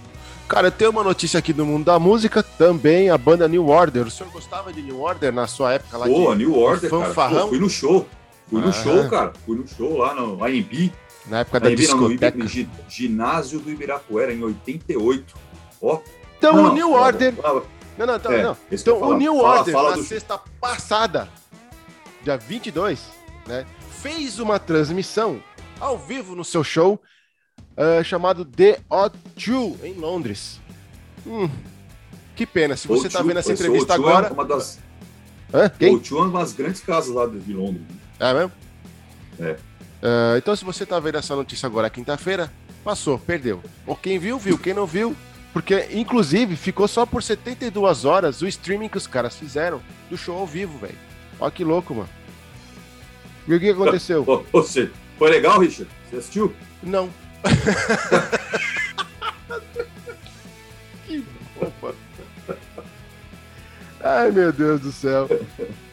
Cara, 0.49 0.69
eu 0.69 0.73
tenho 0.73 0.91
uma 0.91 1.05
notícia 1.05 1.39
aqui 1.39 1.53
do 1.53 1.67
mundo 1.67 1.85
da 1.85 1.99
música, 1.99 2.43
também 2.43 3.11
a 3.11 3.19
banda 3.19 3.47
New 3.47 3.69
Order. 3.69 4.07
O 4.07 4.11
senhor 4.11 4.31
gostava 4.33 4.73
de 4.73 4.81
New 4.81 5.01
Order 5.01 5.33
na 5.33 5.47
sua 5.47 5.75
época 5.75 5.99
lá 5.99 6.07
Pô, 6.07 6.33
de 6.33 6.39
New 6.39 6.57
Order, 6.57 6.91
cara. 6.91 7.15
Pô, 7.15 7.49
fui 7.49 7.59
no 7.59 7.69
show. 7.69 8.09
Fui 8.49 8.61
no 8.61 8.73
show, 8.73 9.09
cara. 9.09 9.33
Fui 9.45 9.57
no 9.57 9.67
show 9.67 9.99
lá 9.99 10.15
no 10.15 10.43
AMB. 10.43 10.93
Na 11.27 11.41
época 11.41 11.61
da 11.61 11.69
AMB, 11.69 11.77
discoteca. 11.77 12.39
Não, 12.39 12.45
no 12.45 12.51
ginásio 12.89 13.61
do 13.61 13.71
Ibirapuera, 13.71 14.33
em 14.33 14.43
88. 14.43 15.35
Ó. 15.83 16.01
Então, 16.39 16.57
não, 16.57 16.71
o 16.71 16.75
New 16.75 16.93
Order... 16.93 17.35
Não, 17.99 18.07
não, 18.07 18.15
então, 18.15 18.33
é, 18.33 18.43
não. 18.45 18.57
então 18.71 19.01
o 19.01 19.15
New 19.15 19.37
fala, 19.39 19.59
Order, 19.59 19.75
fala 19.75 19.91
na 19.91 19.97
do... 19.97 20.05
sexta 20.05 20.39
passada, 20.61 21.29
dia 22.23 22.37
22, 22.37 23.05
né, 23.45 23.67
fez 24.01 24.39
uma 24.39 24.61
transmissão 24.61 25.43
ao 25.81 25.99
vivo 25.99 26.37
no 26.37 26.45
seu 26.45 26.63
show 26.63 27.03
uh, 27.77 28.05
chamado 28.05 28.45
The 28.45 28.79
Odd 28.89 29.19
Two, 29.35 29.77
em 29.83 29.95
Londres. 29.95 30.61
Hum, 31.27 31.51
que 32.37 32.47
pena. 32.47 32.77
Se 32.77 32.87
você 32.87 33.09
está 33.09 33.21
vendo 33.21 33.39
essa 33.39 33.53
entrevista 33.53 33.95
agora... 33.95 34.29
É 34.29 34.33
uma 34.33 34.45
das... 34.45 34.79
Hã? 35.53 35.69
Quem? 35.69 35.97
O 35.97 35.99
Tio 35.99 36.19
é 36.19 36.23
uma 36.23 36.39
das 36.39 36.53
grandes 36.53 36.81
casas 36.81 37.13
lá 37.13 37.27
de 37.27 37.53
Londres. 37.53 37.83
É 38.21 38.35
mesmo? 38.35 38.53
É. 39.39 39.53
Uh, 39.53 40.37
então, 40.37 40.55
se 40.55 40.65
você 40.65 40.85
está 40.85 41.01
vendo 41.01 41.19
essa 41.19 41.35
notícia 41.35 41.67
agora, 41.67 41.91
quinta-feira, 41.91 42.53
passou, 42.85 43.19
perdeu. 43.19 43.63
Ou 43.87 43.97
quem 43.97 44.19
viu, 44.19 44.39
viu. 44.39 44.59
Quem 44.59 44.75
não 44.75 44.87
viu, 44.87 45.17
porque, 45.53 45.89
inclusive, 45.93 46.57
ficou 46.57 46.87
só 46.87 47.07
por 47.07 47.23
72 47.23 48.05
horas 48.05 48.43
o 48.43 48.47
streaming 48.47 48.89
que 48.89 48.97
os 48.97 49.07
caras 49.07 49.37
fizeram 49.37 49.81
do 50.09 50.17
show 50.17 50.39
ao 50.39 50.47
vivo, 50.47 50.79
velho. 50.79 50.99
Olha 51.41 51.51
que 51.51 51.65
louco, 51.65 51.95
mano. 51.95 52.09
E 53.47 53.55
o 53.55 53.61
que 53.61 53.71
aconteceu? 53.71 54.25
Você, 54.53 54.91
foi 55.17 55.31
legal, 55.31 55.61
Richard? 55.61 55.91
Você 56.11 56.17
assistiu? 56.17 56.55
Não. 56.83 57.09
que 61.07 61.25
roupa. 61.59 61.95
Ai, 64.01 64.31
meu 64.31 64.53
Deus 64.53 64.81
do 64.81 64.93
céu. 64.93 65.29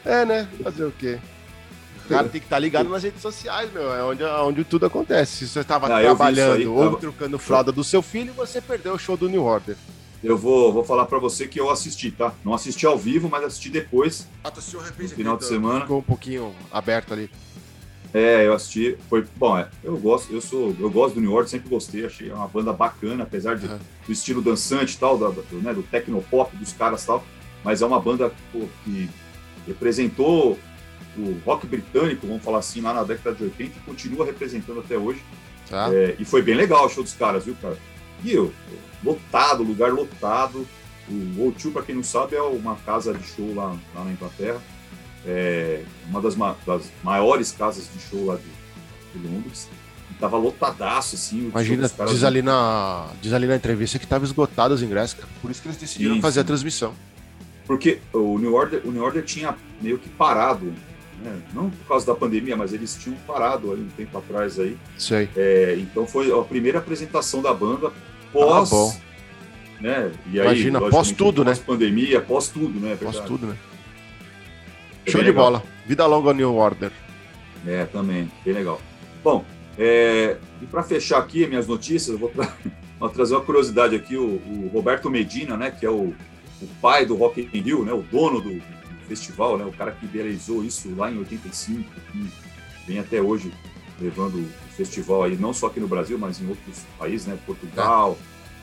É, 0.03 0.25
né? 0.25 0.47
Fazer 0.63 0.85
o 0.85 0.91
quê? 0.91 1.19
O 2.05 2.09
cara 2.09 2.29
tem 2.29 2.39
que 2.39 2.45
estar 2.45 2.57
tá 2.57 2.59
ligado 2.59 2.87
nas 2.87 3.03
redes 3.03 3.21
sociais, 3.21 3.71
meu. 3.73 3.91
É 3.91 4.03
onde, 4.03 4.23
onde 4.23 4.63
tudo 4.63 4.85
acontece. 4.85 5.47
Se 5.47 5.47
você 5.47 5.61
estava 5.61 5.87
ah, 5.87 6.01
trabalhando 6.01 6.57
aí, 6.57 6.67
ou 6.67 6.83
tava... 6.83 6.97
trocando 6.97 7.39
fralda 7.39 7.71
do 7.71 7.83
seu 7.83 8.01
filho, 8.01 8.31
você 8.33 8.61
perdeu 8.61 8.93
o 8.93 8.99
show 8.99 9.17
do 9.17 9.27
New 9.27 9.43
Order. 9.43 9.75
Eu 10.23 10.37
vou, 10.37 10.71
vou 10.71 10.83
falar 10.83 11.05
para 11.05 11.19
você 11.19 11.47
que 11.47 11.59
eu 11.59 11.69
assisti, 11.69 12.11
tá? 12.11 12.33
Não 12.43 12.53
assisti 12.53 12.85
ao 12.85 12.97
vivo, 12.97 13.27
mas 13.29 13.43
assisti 13.43 13.69
depois. 13.69 14.27
Ah, 14.43 14.51
tu 14.51 14.59
assistiu 14.59 14.81
no 14.81 15.09
final 15.09 15.37
de 15.37 15.45
semana. 15.45 15.81
Ficou 15.81 15.99
um 15.99 16.03
pouquinho 16.03 16.53
aberto 16.71 17.13
ali. 17.13 17.29
É, 18.13 18.47
eu 18.47 18.53
assisti, 18.53 18.97
foi 19.09 19.25
bom. 19.35 19.57
É, 19.57 19.67
eu 19.83 19.97
gosto, 19.97 20.31
eu 20.31 20.39
sou, 20.39 20.75
eu 20.79 20.89
gosto 20.89 21.15
do 21.15 21.21
New 21.21 21.33
Order, 21.33 21.49
sempre 21.49 21.69
gostei, 21.69 22.05
achei 22.05 22.31
uma 22.31 22.47
banda 22.47 22.71
bacana, 22.71 23.23
apesar 23.23 23.57
de, 23.57 23.67
uhum. 23.67 23.77
do 24.05 24.11
estilo 24.11 24.41
dançante 24.41 24.95
e 24.95 24.97
tal, 24.97 25.17
do, 25.17 25.31
do, 25.31 25.57
né, 25.57 25.73
do 25.73 25.83
tecnopop 25.83 26.55
dos 26.55 26.71
caras 26.71 27.03
e 27.03 27.07
tal, 27.07 27.25
mas 27.61 27.81
é 27.81 27.85
uma 27.85 27.99
banda 27.99 28.31
pô, 28.53 28.61
que 28.85 29.09
representou 29.67 30.57
o 31.17 31.39
rock 31.45 31.65
britânico, 31.67 32.27
vamos 32.27 32.43
falar 32.43 32.59
assim, 32.59 32.81
lá 32.81 32.93
na 32.93 33.03
década 33.03 33.35
de 33.35 33.43
80 33.43 33.77
e 33.77 33.81
continua 33.81 34.25
representando 34.25 34.79
até 34.79 34.97
hoje. 34.97 35.21
Tá. 35.69 35.89
É, 35.91 36.15
e 36.19 36.25
foi 36.25 36.41
bem 36.41 36.55
legal 36.55 36.85
o 36.85 36.89
show 36.89 37.03
dos 37.03 37.13
caras, 37.13 37.45
viu, 37.45 37.55
cara? 37.61 37.77
E 38.23 38.31
eu, 38.31 38.53
lotado, 39.03 39.63
lugar 39.63 39.91
lotado. 39.91 40.67
O 41.07 41.53
O2, 41.53 41.71
para 41.71 41.83
quem 41.83 41.95
não 41.95 42.03
sabe, 42.03 42.35
é 42.35 42.41
uma 42.41 42.75
casa 42.77 43.13
de 43.13 43.23
show 43.27 43.53
lá, 43.53 43.75
lá 43.93 44.03
na 44.03 44.11
Inglaterra. 44.11 44.59
É 45.25 45.83
uma 46.07 46.21
das, 46.21 46.35
ma 46.35 46.55
das, 46.65 46.91
maiores 47.03 47.51
casas 47.51 47.87
de 47.93 47.99
show 47.99 48.25
lá 48.25 48.37
de, 48.37 49.19
de 49.19 49.27
Londres. 49.27 49.69
E 50.09 50.13
tava 50.15 50.37
lotadaço, 50.37 51.15
assim. 51.15 51.49
Imagina, 51.49 51.89
diz 52.07 52.23
ali, 52.23 52.41
na, 52.41 53.09
diz 53.21 53.33
ali 53.33 53.45
na 53.45 53.55
entrevista 53.55 53.99
que 53.99 54.07
tava 54.07 54.25
esgotado 54.25 54.73
os 54.73 54.81
ingressos, 54.81 55.15
cara. 55.15 55.29
Por 55.41 55.51
isso 55.51 55.61
que 55.61 55.67
eles 55.67 55.77
decidiram 55.77 56.19
fazer 56.21 56.39
a 56.39 56.43
transmissão. 56.43 56.93
Porque 57.65 57.99
o 58.13 58.37
New 58.37 58.53
Order, 58.53 58.81
o 58.85 58.91
New 58.91 59.03
Order 59.03 59.23
tinha 59.23 59.55
meio 59.81 59.97
que 59.97 60.09
parado 60.09 60.73
né? 61.23 61.41
não 61.53 61.69
por 61.69 61.87
causa 61.87 62.05
da 62.05 62.15
pandemia, 62.15 62.55
mas 62.55 62.73
eles 62.73 62.95
tinham 62.95 63.17
parado 63.27 63.71
aí 63.71 63.79
um 63.79 63.89
tempo 63.95 64.17
atrás 64.17 64.59
aí. 64.59 64.77
Sei. 64.97 65.29
É, 65.35 65.75
então 65.79 66.05
foi 66.05 66.31
a 66.31 66.43
primeira 66.43 66.79
apresentação 66.79 67.41
da 67.41 67.53
banda 67.53 67.91
pós. 68.31 68.71
Ah, 68.71 68.75
bom. 68.75 68.97
Né? 69.79 70.11
E 70.31 70.39
aí, 70.39 70.45
Imagina, 70.45 70.79
pós 70.79 71.11
tudo, 71.11 71.43
pós 71.43 71.45
né? 71.45 71.55
Pós 71.55 71.59
pandemia, 71.59 72.21
pós 72.21 72.47
tudo, 72.47 72.79
né? 72.79 72.93
É 72.93 72.95
pós 72.95 73.19
tudo, 73.21 73.47
né? 73.47 73.55
É 75.05 75.11
Show 75.11 75.21
de 75.21 75.27
legal. 75.27 75.45
bola. 75.45 75.63
Vida 75.85 76.05
longa 76.05 76.33
New 76.33 76.55
Order. 76.55 76.91
É, 77.65 77.85
também. 77.85 78.31
Bem 78.43 78.53
legal. 78.53 78.81
Bom, 79.23 79.43
é, 79.77 80.37
e 80.61 80.65
para 80.65 80.83
fechar 80.83 81.19
aqui 81.19 81.45
minhas 81.47 81.67
notícias, 81.67 82.13
eu 82.13 82.17
vou, 82.17 82.29
tra 82.29 82.53
vou, 82.99 83.09
trazer 83.09 83.35
uma 83.35 83.41
curiosidade 83.41 83.95
aqui. 83.95 84.17
O, 84.17 84.23
o, 84.23 84.69
Roberto 84.73 85.09
Medina, 85.09 85.57
né, 85.57 85.71
que 85.71 85.85
é 85.85 85.89
o, 85.89 86.13
o 86.61 86.67
pai 86.81 87.05
do 87.05 87.15
Rock 87.15 87.49
in 87.53 87.59
Rio, 87.59 87.83
né, 87.83 87.91
o 87.91 88.01
dono 88.01 88.41
do, 88.41 88.61
festival, 89.07 89.57
né? 89.57 89.65
O 89.65 89.71
cara 89.71 89.91
que 89.91 90.05
idealizou 90.05 90.63
isso 90.63 90.93
lá 90.95 91.11
em 91.11 91.17
85, 91.19 91.83
que 92.11 92.31
vem 92.87 92.99
até 92.99 93.21
hoje 93.21 93.51
levando 93.99 94.35
o 94.35 94.73
festival 94.75 95.23
aí, 95.23 95.37
não 95.37 95.53
só 95.53 95.67
aqui 95.67 95.79
no 95.79 95.87
Brasil, 95.87 96.17
mas 96.17 96.41
em 96.41 96.47
outros 96.47 96.79
países, 96.97 97.27
né? 97.27 97.37
Portugal, 97.45 98.17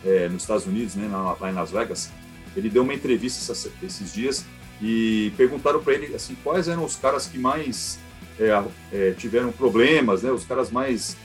é. 0.04 0.28
Nos 0.28 0.42
Estados 0.42 0.66
Unidos, 0.66 0.94
né? 0.94 1.08
lá 1.40 1.50
em 1.50 1.54
Las 1.54 1.70
Vegas. 1.70 2.10
Ele 2.56 2.68
deu 2.68 2.82
uma 2.82 2.92
entrevista 2.92 3.52
esses 3.82 4.12
dias 4.12 4.44
e 4.80 5.32
perguntaram 5.36 5.82
para 5.82 5.94
ele 5.94 6.14
assim 6.14 6.36
quais 6.42 6.68
eram 6.68 6.84
os 6.84 6.96
caras 6.96 7.26
que 7.26 7.38
mais 7.38 7.98
é, 8.38 8.62
é 8.92 9.10
tiveram 9.12 9.50
problemas, 9.52 10.22
né? 10.22 10.30
Os 10.30 10.44
caras 10.44 10.70
mais, 10.70 11.16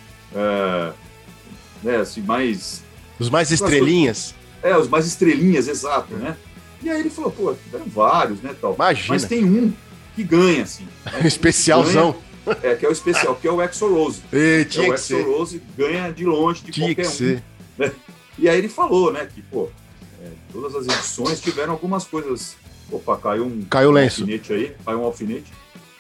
né? 1.84 1.98
Assim, 1.98 2.22
mais 2.22 2.82
os 3.20 3.30
mais 3.30 3.52
estrelinhas. 3.52 4.36
É, 4.62 4.78
os 4.78 4.88
mais 4.88 5.06
estrelinhas, 5.06 5.68
exato, 5.68 6.14
é. 6.14 6.18
né? 6.18 6.38
E 6.82 6.90
aí 6.90 7.00
ele 7.00 7.10
falou, 7.10 7.32
pô, 7.32 7.54
tiveram 7.54 7.86
vários, 7.86 8.42
né, 8.42 8.56
tal. 8.60 8.76
Imagina. 8.76 9.08
Mas 9.10 9.26
tem 9.26 9.44
um 9.44 9.74
que 10.16 10.24
ganha, 10.24 10.64
assim. 10.64 10.88
Né? 11.06 11.22
Especialzão. 11.26 12.12
Ganha, 12.12 12.28
é, 12.64 12.76
que 12.76 12.86
é 12.86 12.90
o 12.90 12.92
especial, 12.92 13.36
que 13.36 13.48
é 13.48 13.52
o 13.52 13.62
Exo 13.62 13.88
Rose. 13.88 14.22
E, 14.32 14.66
tinha 14.66 14.88
é 14.88 14.90
o 14.90 14.94
Exo 14.94 15.22
Rose 15.24 15.62
ganha 15.78 16.12
de 16.12 16.26
longe 16.26 16.64
de 16.64 16.72
tinha 16.72 16.96
qualquer 16.96 17.10
um. 17.10 17.42
Né? 17.78 17.92
E 18.38 18.48
aí 18.48 18.58
ele 18.58 18.70
falou, 18.70 19.12
né, 19.12 19.28
que, 19.34 19.42
pô, 19.42 19.70
é, 20.22 20.30
todas 20.52 20.76
as 20.76 20.86
edições 20.86 21.42
tiveram 21.42 21.74
algumas 21.74 22.06
coisas. 22.06 22.56
Opa, 22.90 23.18
caiu 23.18 23.46
um, 23.46 23.64
caiu 23.64 23.92
um 23.92 23.98
alfinete 23.98 24.54
aí, 24.54 24.76
caiu 24.86 25.02
um 25.02 25.04
alfinete. 25.04 25.52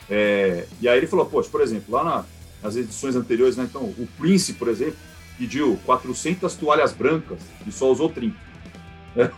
É, 0.10 0.65
e 0.79 0.88
aí 0.88 0.98
ele 0.98 1.07
falou, 1.07 1.25
poxa, 1.25 1.50
por 1.50 1.60
exemplo, 1.60 1.93
lá 1.93 2.03
na, 2.03 2.25
nas 2.63 2.77
edições 2.77 3.15
anteriores, 3.15 3.57
né, 3.57 3.67
então, 3.69 3.81
o 3.81 4.07
Prince, 4.17 4.53
por 4.53 4.69
exemplo, 4.69 4.96
pediu 5.38 5.77
400 5.86 6.55
toalhas 6.55 6.93
brancas 6.93 7.39
e 7.65 7.72
só 7.72 7.91
usou 7.91 8.10
30. 8.10 8.36
Né? 9.15 9.29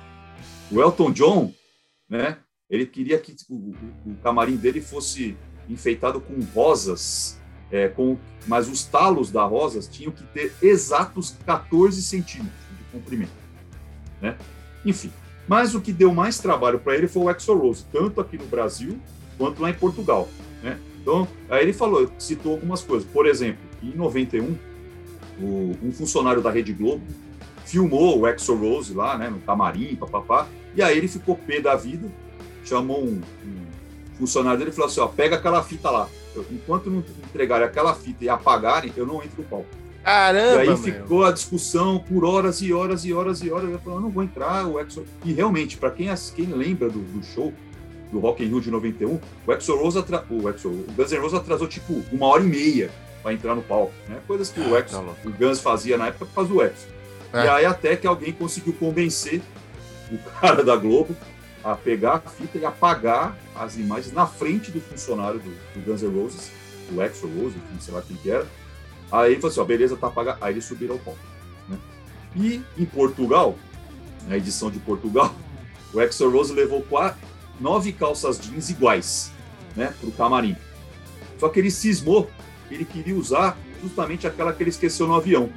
O 0.71 0.81
Elton 0.81 1.11
John, 1.11 1.53
né? 2.07 2.37
Ele 2.69 2.85
queria 2.85 3.17
que 3.17 3.35
o, 3.49 3.55
o, 3.55 4.11
o 4.11 4.15
camarim 4.21 4.55
dele 4.55 4.79
fosse 4.79 5.35
enfeitado 5.67 6.19
com 6.21 6.39
rosas, 6.53 7.39
é, 7.71 7.87
com, 7.87 8.17
mas 8.47 8.67
os 8.67 8.83
talos 8.83 9.31
das 9.31 9.49
rosas 9.49 9.87
tinham 9.87 10.11
que 10.11 10.23
ter 10.25 10.53
exatos 10.61 11.35
14 11.45 12.01
centímetros 12.01 12.59
de 12.77 12.83
comprimento, 12.91 13.31
né? 14.21 14.37
Enfim, 14.85 15.11
mas 15.47 15.73
o 15.73 15.81
que 15.81 15.91
deu 15.91 16.13
mais 16.13 16.37
trabalho 16.37 16.79
para 16.79 16.95
ele 16.95 17.07
foi 17.07 17.23
o 17.23 17.29
Exo 17.31 17.53
Rose, 17.55 17.85
tanto 17.91 18.21
aqui 18.21 18.37
no 18.37 18.45
Brasil 18.45 18.99
quanto 19.37 19.61
lá 19.61 19.69
em 19.69 19.73
Portugal, 19.73 20.29
né? 20.61 20.79
Então, 21.01 21.27
aí 21.49 21.63
ele 21.63 21.73
falou, 21.73 22.11
citou 22.19 22.53
algumas 22.53 22.83
coisas. 22.83 23.09
Por 23.09 23.25
exemplo, 23.25 23.61
em 23.81 23.95
91, 23.95 24.55
o, 25.41 25.75
um 25.81 25.91
funcionário 25.91 26.41
da 26.41 26.51
Rede 26.51 26.73
Globo 26.73 27.03
filmou 27.65 28.19
o 28.19 28.27
Exo 28.27 28.53
Rose 28.55 28.93
lá, 28.93 29.17
né, 29.17 29.29
no 29.29 29.39
camarim, 29.39 29.95
papapá, 29.95 30.47
e 30.75 30.81
aí 30.81 30.97
ele 30.97 31.07
ficou 31.07 31.35
pé 31.35 31.59
da 31.59 31.75
vida, 31.75 32.07
chamou 32.63 33.03
um, 33.03 33.21
um 33.45 33.65
funcionário 34.17 34.59
dele 34.59 34.71
e 34.71 34.73
falou 34.73 34.89
assim: 34.89 34.99
ó, 34.99 35.07
pega 35.07 35.35
aquela 35.35 35.63
fita 35.63 35.89
lá. 35.89 36.07
Eu, 36.35 36.45
enquanto 36.51 36.89
não 36.89 36.99
entregarem 36.99 37.65
aquela 37.65 37.93
fita 37.95 38.23
e 38.23 38.29
apagarem, 38.29 38.93
eu 38.95 39.05
não 39.05 39.23
entro 39.23 39.41
no 39.41 39.43
palco. 39.43 39.67
Caramba! 40.03 40.65
E 40.65 40.69
aí 40.69 40.77
ficou 40.77 41.25
a 41.25 41.31
discussão 41.31 41.99
por 41.99 42.23
horas 42.23 42.61
e 42.61 42.71
horas 42.71 43.03
e 43.05 43.13
horas 43.13 43.41
e 43.41 43.51
horas. 43.51 43.69
Eu 43.69 43.79
falei, 43.79 43.97
eu 43.97 44.01
não 44.01 44.09
vou 44.09 44.23
entrar, 44.23 44.65
o 44.65 44.79
Exo. 44.79 45.05
E 45.25 45.33
realmente, 45.33 45.77
para 45.77 45.91
quem, 45.91 46.07
quem 46.35 46.45
lembra 46.47 46.89
do, 46.89 46.99
do, 46.99 47.23
show 47.23 47.53
do 48.11 48.19
Rock 48.19 48.43
in 48.43 48.47
Rio 48.47 48.61
de 48.61 48.71
91, 48.71 49.19
o 49.45 49.53
Exo 49.53 49.75
Rose 49.75 49.97
atra... 49.97 50.23
o, 50.29 50.49
Exo... 50.49 50.69
o 50.69 50.85
Guns 50.95 51.11
N' 51.11 51.19
Roses 51.19 51.39
atrasou 51.39 51.67
tipo 51.67 52.01
uma 52.11 52.27
hora 52.27 52.43
e 52.43 52.47
meia 52.47 52.91
para 53.21 53.33
entrar 53.33 53.53
no 53.55 53.61
palco, 53.61 53.93
né? 54.07 54.19
Coisas 54.25 54.49
que 54.49 54.59
o, 54.59 54.75
ah, 54.75 54.79
Exo... 54.79 54.95
Tá 54.95 55.13
o 55.25 55.31
Guns 55.31 55.59
fazia 55.59 55.97
na 55.97 56.07
época 56.07 56.25
por 56.25 56.33
causa 56.33 56.49
do 56.49 56.61
Exo. 56.61 56.87
É. 57.33 57.45
E 57.45 57.49
aí 57.49 57.65
até 57.65 57.95
que 57.95 58.07
alguém 58.07 58.31
conseguiu 58.31 58.73
convencer 58.73 59.41
o 60.11 60.17
cara 60.17 60.63
da 60.63 60.75
Globo 60.75 61.15
a 61.63 61.75
pegar 61.75 62.15
a 62.15 62.29
fita 62.29 62.57
e 62.57 62.65
apagar 62.65 63.37
as 63.55 63.77
imagens 63.77 64.13
na 64.13 64.25
frente 64.25 64.71
do 64.71 64.79
funcionário 64.79 65.39
do, 65.39 65.49
do 65.49 65.85
Guns 65.85 66.01
N' 66.01 66.13
Roses, 66.13 66.51
o 66.91 67.01
Exo 67.01 67.27
Rose, 67.27 67.57
enfim, 67.57 67.79
sei 67.79 67.93
lá 67.93 68.01
quem 68.01 68.15
que 68.17 68.31
era. 68.31 68.47
Aí 69.11 69.31
ele 69.31 69.41
falou 69.41 69.51
assim, 69.51 69.59
ó, 69.59 69.65
beleza, 69.65 69.97
tá 69.97 70.07
apagado. 70.07 70.37
Aí 70.41 70.53
eles 70.53 70.65
subiram 70.65 70.95
ao 70.95 70.99
palco. 70.99 71.19
Né? 71.67 71.77
E 72.35 72.63
em 72.77 72.85
Portugal, 72.85 73.55
na 74.27 74.37
edição 74.37 74.71
de 74.71 74.79
Portugal, 74.79 75.33
o 75.93 75.99
Exo 75.99 76.29
Rose 76.29 76.53
levou 76.53 76.81
quatro, 76.83 77.19
nove 77.59 77.91
calças 77.91 78.39
jeans 78.39 78.69
iguais 78.69 79.31
né, 79.75 79.93
para 79.99 80.09
o 80.09 80.11
camarim. 80.11 80.55
Só 81.37 81.49
que 81.49 81.59
ele 81.59 81.71
cismou, 81.71 82.29
ele 82.69 82.85
queria 82.85 83.15
usar 83.15 83.57
justamente 83.81 84.27
aquela 84.27 84.53
que 84.53 84.63
ele 84.63 84.69
esqueceu 84.69 85.07
no 85.07 85.15
avião. 85.15 85.49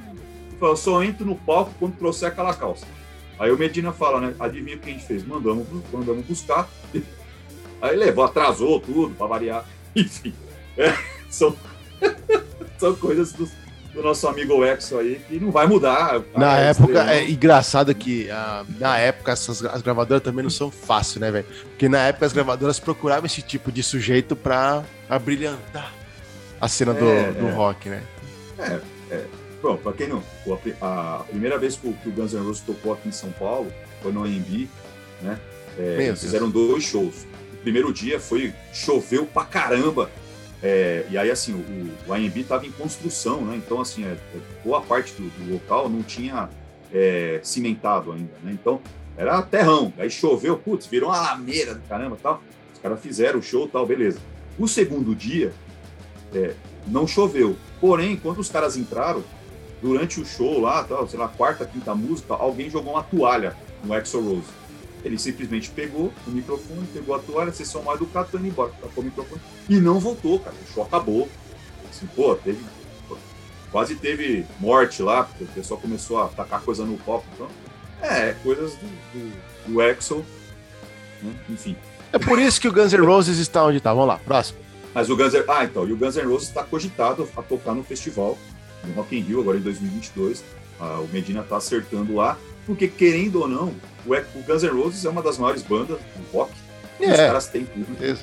Ele 0.47 0.57
falou, 0.59 0.75
só 0.75 1.03
entro 1.03 1.25
no 1.25 1.35
palco 1.35 1.73
quando 1.79 1.97
trouxer 1.97 2.29
aquela 2.29 2.53
calça. 2.53 2.85
Aí 3.43 3.51
o 3.51 3.57
Medina 3.57 3.91
fala, 3.91 4.21
né? 4.21 4.33
Adivinha 4.39 4.77
o 4.77 4.79
que 4.79 4.89
a 4.89 4.93
gente 4.93 5.05
fez? 5.05 5.27
Mandamos, 5.27 5.67
mandamos 5.91 6.25
buscar. 6.25 6.69
Aí 7.81 7.97
levou, 7.97 8.23
atrasou 8.23 8.79
tudo, 8.79 9.13
para 9.15 9.27
variar. 9.27 9.65
Enfim, 9.93 10.33
é, 10.77 10.93
são, 11.29 11.53
são 12.79 12.95
coisas 12.95 13.33
do, 13.33 13.45
do, 13.93 14.01
nosso 14.01 14.25
amigo 14.29 14.63
Exo 14.63 14.97
aí 14.97 15.21
que 15.27 15.41
não 15.41 15.51
vai 15.51 15.67
mudar. 15.67 16.21
Na 16.33 16.57
época, 16.57 17.11
é 17.11 17.29
engraçado 17.29 17.93
que 17.93 18.29
uh, 18.29 18.65
na 18.79 18.97
época 18.97 19.33
essas, 19.33 19.63
as 19.65 19.81
gravadoras 19.81 20.23
também 20.23 20.41
não 20.41 20.49
são 20.49 20.71
fáceis, 20.71 21.19
né, 21.19 21.29
velho? 21.29 21.45
Porque 21.71 21.89
na 21.89 21.99
época 21.99 22.25
as 22.25 22.31
gravadoras 22.31 22.79
procuravam 22.79 23.25
esse 23.25 23.41
tipo 23.41 23.73
de 23.73 23.83
sujeito 23.83 24.37
para 24.37 24.83
brilhantar 25.21 25.93
a 26.61 26.67
cena 26.69 26.93
do, 26.93 27.05
é, 27.05 27.31
do 27.33 27.47
é. 27.47 27.51
rock, 27.51 27.89
né? 27.89 28.01
É, 28.57 28.79
é. 29.11 29.42
Bom, 29.63 29.77
para 29.77 29.93
quem 29.93 30.09
não, 30.09 30.21
a, 30.81 31.23
primeira 31.29 31.57
vez 31.57 31.77
que 31.77 31.87
o, 31.87 31.93
que 31.93 32.09
o 32.09 32.11
Guns 32.11 32.33
N' 32.33 32.41
Roses 32.41 32.61
tocou 32.61 32.91
aqui 32.91 33.07
em 33.07 33.13
São 33.13 33.31
Paulo 33.31 33.71
foi 34.01 34.11
no 34.11 34.25
AMB, 34.25 34.67
né? 35.21 35.39
É, 35.79 36.13
fizeram 36.13 36.49
dois 36.49 36.83
shows. 36.83 37.25
O 37.53 37.57
primeiro 37.63 37.93
dia 37.93 38.19
foi 38.19 38.53
choveu 38.73 39.25
pra 39.25 39.45
caramba. 39.45 40.11
É, 40.61 41.05
e 41.09 41.17
aí, 41.17 41.31
assim, 41.31 41.53
o, 41.53 42.09
o 42.09 42.13
AMB 42.13 42.41
estava 42.41 42.65
em 42.65 42.71
construção, 42.71 43.39
né? 43.45 43.55
Então, 43.55 43.79
assim, 43.79 44.03
é, 44.03 44.09
é, 44.09 44.37
boa 44.65 44.81
parte 44.81 45.13
do, 45.13 45.29
do 45.29 45.53
local 45.53 45.87
não 45.87 46.03
tinha 46.03 46.49
é, 46.93 47.39
cimentado 47.41 48.11
ainda, 48.11 48.33
né? 48.43 48.51
Então, 48.51 48.81
era 49.15 49.41
terrão. 49.43 49.93
Aí 49.97 50.09
choveu, 50.09 50.57
putz, 50.57 50.87
virou 50.87 51.09
uma 51.09 51.21
lameira 51.21 51.73
do 51.73 51.87
caramba 51.87 52.17
tal. 52.21 52.43
Os 52.73 52.79
caras 52.79 52.99
fizeram 52.99 53.39
o 53.39 53.41
show 53.41 53.65
tal, 53.65 53.85
beleza. 53.87 54.19
O 54.59 54.67
segundo 54.67 55.15
dia, 55.15 55.53
é, 56.35 56.53
não 56.85 57.07
choveu. 57.07 57.55
Porém, 57.79 58.17
quando 58.17 58.39
os 58.39 58.49
caras 58.49 58.75
entraram, 58.75 59.23
durante 59.83 60.21
o 60.21 60.25
show 60.25 60.61
lá, 60.61 60.81
tal, 60.85 61.05
sei 61.09 61.19
lá, 61.19 61.27
quarta, 61.27 61.65
quinta 61.65 61.93
música, 61.93 62.33
alguém 62.33 62.69
jogou 62.69 62.93
uma 62.93 63.03
toalha 63.03 63.53
no 63.83 63.93
Exo 63.93 64.21
Rose. 64.21 64.47
Ele 65.03 65.19
simplesmente 65.19 65.69
pegou 65.69 66.13
o 66.25 66.31
microfone, 66.31 66.87
pegou 66.93 67.13
a 67.13 67.19
toalha, 67.19 67.51
sessão 67.51 67.83
mais 67.83 67.99
do 67.99 68.05
cara, 68.05 68.25
indo 68.33 68.47
embora, 68.47 68.71
tacou 68.81 69.03
o 69.03 69.05
microfone 69.05 69.41
e 69.67 69.75
não 69.75 69.99
voltou, 69.99 70.39
cara. 70.39 70.55
O 70.55 70.73
show 70.73 70.83
acabou. 70.83 71.27
Assim, 71.89 72.07
pô, 72.15 72.33
teve. 72.35 72.63
Pô, 73.09 73.17
quase 73.69 73.95
teve 73.95 74.45
morte 74.57 75.03
lá, 75.03 75.25
porque 75.25 75.43
o 75.43 75.47
pessoal 75.47 75.77
começou 75.77 76.23
a 76.23 76.27
tacar 76.29 76.61
coisa 76.61 76.85
no 76.85 76.97
copo. 76.99 77.25
Então, 77.33 77.49
é, 78.01 78.33
coisas 78.41 78.75
do, 78.75 78.87
do, 78.87 79.73
do 79.73 79.81
Exo, 79.81 80.25
né? 81.21 81.33
enfim. 81.49 81.75
É 82.13 82.17
por 82.17 82.39
isso 82.39 82.61
que 82.61 82.69
o 82.69 82.71
Guns 82.71 82.93
N' 82.93 83.05
Roses 83.05 83.37
está 83.37 83.65
onde 83.65 83.77
está. 83.79 83.93
Vamos 83.93 84.07
lá, 84.07 84.17
próximo. 84.19 84.59
Mas 84.93 85.09
o 85.09 85.17
Guns 85.17 85.33
N' 85.33 85.43
Ah, 85.49 85.65
então, 85.65 85.85
e 85.85 85.91
o 85.91 85.97
Guns 85.97 86.15
N' 86.15 86.23
Roses 86.25 86.47
está 86.47 86.63
cogitado 86.63 87.27
a 87.35 87.41
tocar 87.41 87.73
no 87.73 87.83
festival, 87.83 88.37
no 88.85 88.93
Rock 88.93 89.17
in 89.17 89.21
Rio, 89.21 89.41
agora 89.41 89.57
em 89.57 89.61
2022. 89.61 90.43
Ah, 90.79 90.99
o 90.99 91.07
Medina 91.11 91.41
está 91.41 91.57
acertando 91.57 92.15
lá, 92.15 92.37
porque 92.65 92.87
querendo 92.87 93.41
ou 93.41 93.47
não, 93.47 93.73
o, 94.05 94.13
o 94.13 94.43
Guns 94.43 94.63
N' 94.63 94.69
Roses 94.69 95.05
é 95.05 95.09
uma 95.09 95.21
das 95.21 95.37
maiores 95.37 95.61
bandas 95.61 95.97
do 95.97 96.37
rock. 96.37 96.51
É. 96.99 97.11
Os 97.11 97.17
caras 97.17 97.47
têm 97.47 97.65
tudo. 97.65 98.17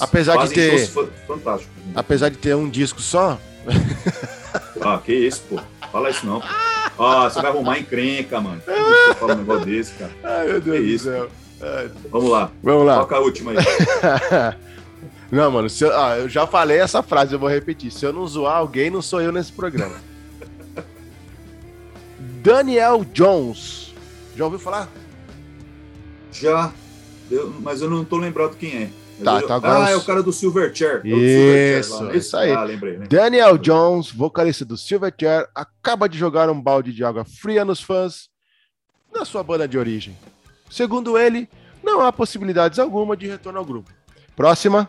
Apesar 0.00 0.46
de 0.46 0.54
ter. 0.54 0.86
Fantástico. 1.26 1.72
Apesar 1.94 2.28
de 2.28 2.38
ter 2.38 2.54
um 2.54 2.68
disco 2.68 3.00
só. 3.00 3.38
ah, 4.80 5.00
que 5.04 5.12
isso, 5.12 5.42
pô. 5.48 5.60
Fala 5.90 6.10
isso 6.10 6.26
não. 6.26 6.42
Ah, 6.98 7.28
você 7.28 7.40
vai 7.40 7.50
arrumar 7.50 7.78
encrenca, 7.78 8.40
mano. 8.40 8.62
Você 8.66 9.14
fala 9.14 9.34
um 9.34 9.38
negócio 9.38 9.66
desse, 9.66 9.92
cara. 9.94 10.12
Ai, 10.22 10.46
meu 10.46 10.60
Deus 10.60 10.76
que 10.76 10.82
do 10.82 10.86
isso, 10.86 11.04
céu. 11.04 11.28
Vamos 12.10 12.30
lá. 12.30 12.50
Vamos 12.62 12.86
lá. 12.86 12.98
Toca 13.00 13.16
a 13.16 13.20
última 13.20 13.52
aí. 13.52 13.56
não, 15.34 15.50
mano, 15.50 15.68
eu, 15.80 15.98
ah, 15.98 16.18
eu 16.18 16.28
já 16.28 16.46
falei 16.46 16.78
essa 16.78 17.02
frase, 17.02 17.32
eu 17.32 17.38
vou 17.40 17.48
repetir. 17.48 17.90
Se 17.90 18.06
eu 18.06 18.12
não 18.12 18.24
zoar 18.24 18.56
alguém, 18.56 18.88
não 18.88 19.02
sou 19.02 19.20
eu 19.20 19.32
nesse 19.32 19.52
programa. 19.52 19.96
Daniel 22.40 23.04
Jones. 23.04 23.92
Já 24.36 24.44
ouviu 24.44 24.60
falar? 24.60 24.88
Já. 26.30 26.72
Eu, 27.28 27.52
mas 27.60 27.82
eu 27.82 27.90
não 27.90 28.04
tô 28.04 28.16
lembrado 28.16 28.56
quem 28.56 28.84
é. 28.84 28.90
Tá, 29.24 29.40
eu, 29.40 29.46
tá 29.48 29.56
agora. 29.56 29.86
Ah, 29.86 29.90
é 29.90 29.96
o 29.96 30.04
cara 30.04 30.22
do 30.22 30.32
Silverchair. 30.32 31.00
É 31.04 31.08
isso, 31.08 31.90
Silverchair, 31.90 32.12
né? 32.12 32.16
isso 32.16 32.36
aí. 32.36 32.52
Ah, 32.52 32.62
lembrei, 32.62 32.92
lembrei. 32.92 33.08
Daniel 33.08 33.58
Jones, 33.58 34.12
vocalista 34.12 34.64
do 34.64 34.76
Silverchair, 34.76 35.48
acaba 35.52 36.08
de 36.08 36.16
jogar 36.16 36.48
um 36.48 36.60
balde 36.60 36.92
de 36.92 37.02
água 37.02 37.24
fria 37.24 37.64
nos 37.64 37.80
fãs 37.82 38.28
na 39.12 39.24
sua 39.24 39.42
banda 39.42 39.66
de 39.66 39.76
origem. 39.76 40.16
Segundo 40.70 41.18
ele, 41.18 41.48
não 41.82 42.00
há 42.00 42.12
possibilidades 42.12 42.78
alguma 42.78 43.16
de 43.16 43.26
retorno 43.26 43.58
ao 43.58 43.64
grupo. 43.64 43.90
Próxima. 44.36 44.88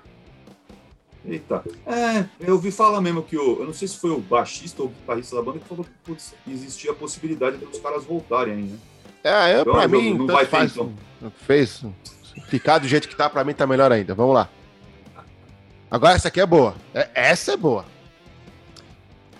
Eita. 1.27 1.63
É, 1.87 2.25
eu 2.39 2.53
ouvi 2.53 2.71
falar 2.71 3.01
mesmo 3.01 3.23
que 3.23 3.37
o. 3.37 3.59
Eu 3.59 3.65
não 3.65 3.73
sei 3.73 3.87
se 3.87 3.97
foi 3.97 4.11
o 4.11 4.19
baixista 4.19 4.81
ou 4.81 4.89
o 4.89 4.91
guitarrista 4.91 5.35
da 5.35 5.41
banda 5.41 5.59
que 5.59 5.67
falou 5.67 5.83
que 5.83 5.91
putz, 6.03 6.35
existia 6.47 6.91
a 6.91 6.95
possibilidade 6.95 7.57
de 7.57 7.65
os 7.65 7.79
caras 7.79 8.03
voltarem 8.03 8.53
aí, 8.53 8.63
né? 8.63 8.77
É, 9.23 9.55
eu, 9.55 9.61
então, 9.61 9.73
pra 9.73 9.87
mim, 9.87 10.13
não 10.13 10.27
vai 10.27 10.45
faz, 10.45 10.73
ter, 10.73 10.81
então. 10.81 10.93
fez. 11.47 11.83
Ficar 12.47 12.77
do 12.77 12.87
jeito 12.87 13.07
que 13.07 13.15
tá, 13.15 13.27
pra 13.29 13.43
mim 13.43 13.53
tá 13.53 13.65
melhor 13.65 13.91
ainda. 13.91 14.13
Vamos 14.13 14.35
lá. 14.35 14.49
Agora 15.89 16.15
essa 16.15 16.27
aqui 16.27 16.39
é 16.39 16.45
boa. 16.45 16.75
É, 16.93 17.09
essa 17.13 17.53
é 17.53 17.57
boa. 17.57 17.85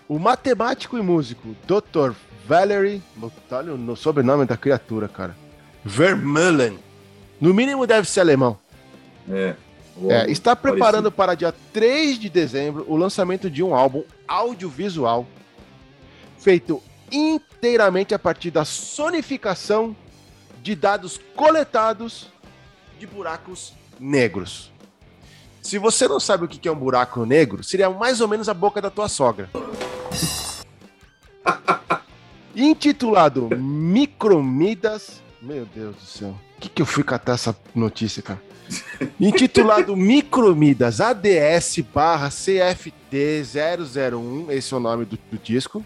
O 0.08 0.18
matemático 0.18 0.98
e 0.98 1.02
músico 1.02 1.56
Dr. 1.68 2.14
Valery. 2.48 3.02
Olha 3.52 3.74
o 3.74 3.96
sobrenome 3.96 4.46
da 4.46 4.58
criatura, 4.58 5.08
cara. 5.08 5.36
Vermeulen. 5.84 6.80
No 7.40 7.54
mínimo 7.54 7.86
deve 7.86 8.10
ser 8.10 8.22
alemão. 8.22 8.58
É. 9.30 9.56
é 10.10 10.30
está 10.30 10.56
preparando 10.56 11.10
parecido. 11.10 11.12
para 11.12 11.36
dia 11.36 11.54
3 11.72 12.20
de 12.20 12.30
dezembro 12.30 12.86
o 12.88 12.98
lançamento 12.98 13.50
de 13.50 13.64
um 13.64 13.74
álbum 13.74 14.04
audiovisual 14.28 15.26
feito 16.38 16.82
inteiramente 17.12 18.14
a 18.14 18.20
partir 18.20 18.52
da 18.52 18.66
sonificação 18.66 19.96
de 20.62 20.76
dados 20.76 21.20
coletados 21.36 22.28
de 23.00 23.08
buracos 23.08 23.74
negros. 24.00 24.72
Se 25.62 25.80
você 25.80 26.08
não 26.08 26.20
sabe 26.20 26.46
o 26.46 26.48
que 26.48 26.68
é 26.68 26.72
um 26.72 26.76
buraco 26.76 27.26
negro, 27.26 27.64
seria 27.64 27.90
mais 27.90 28.22
ou 28.22 28.28
menos 28.28 28.48
a 28.48 28.54
boca 28.54 28.82
da 28.82 28.90
tua 28.90 29.08
sogra. 29.08 29.50
Intitulado 32.56 33.50
Micromidas. 33.58 35.22
Meu 35.42 35.66
Deus 35.66 35.96
do 35.96 36.06
céu. 36.06 36.36
O 36.58 36.62
que, 36.62 36.70
que 36.70 36.82
eu 36.82 36.86
fui 36.86 37.04
catar 37.04 37.34
essa 37.34 37.56
notícia, 37.74 38.22
cara? 38.22 38.42
Intitulado 39.20 39.96
Micromidas 39.96 41.02
ADS 41.02 41.80
barra 41.94 42.30
CFT 42.30 43.44
001, 43.44 44.52
esse 44.52 44.74
é 44.74 44.78
o 44.78 44.80
nome 44.80 45.06
do, 45.06 45.18
do 45.32 45.38
disco. 45.38 45.86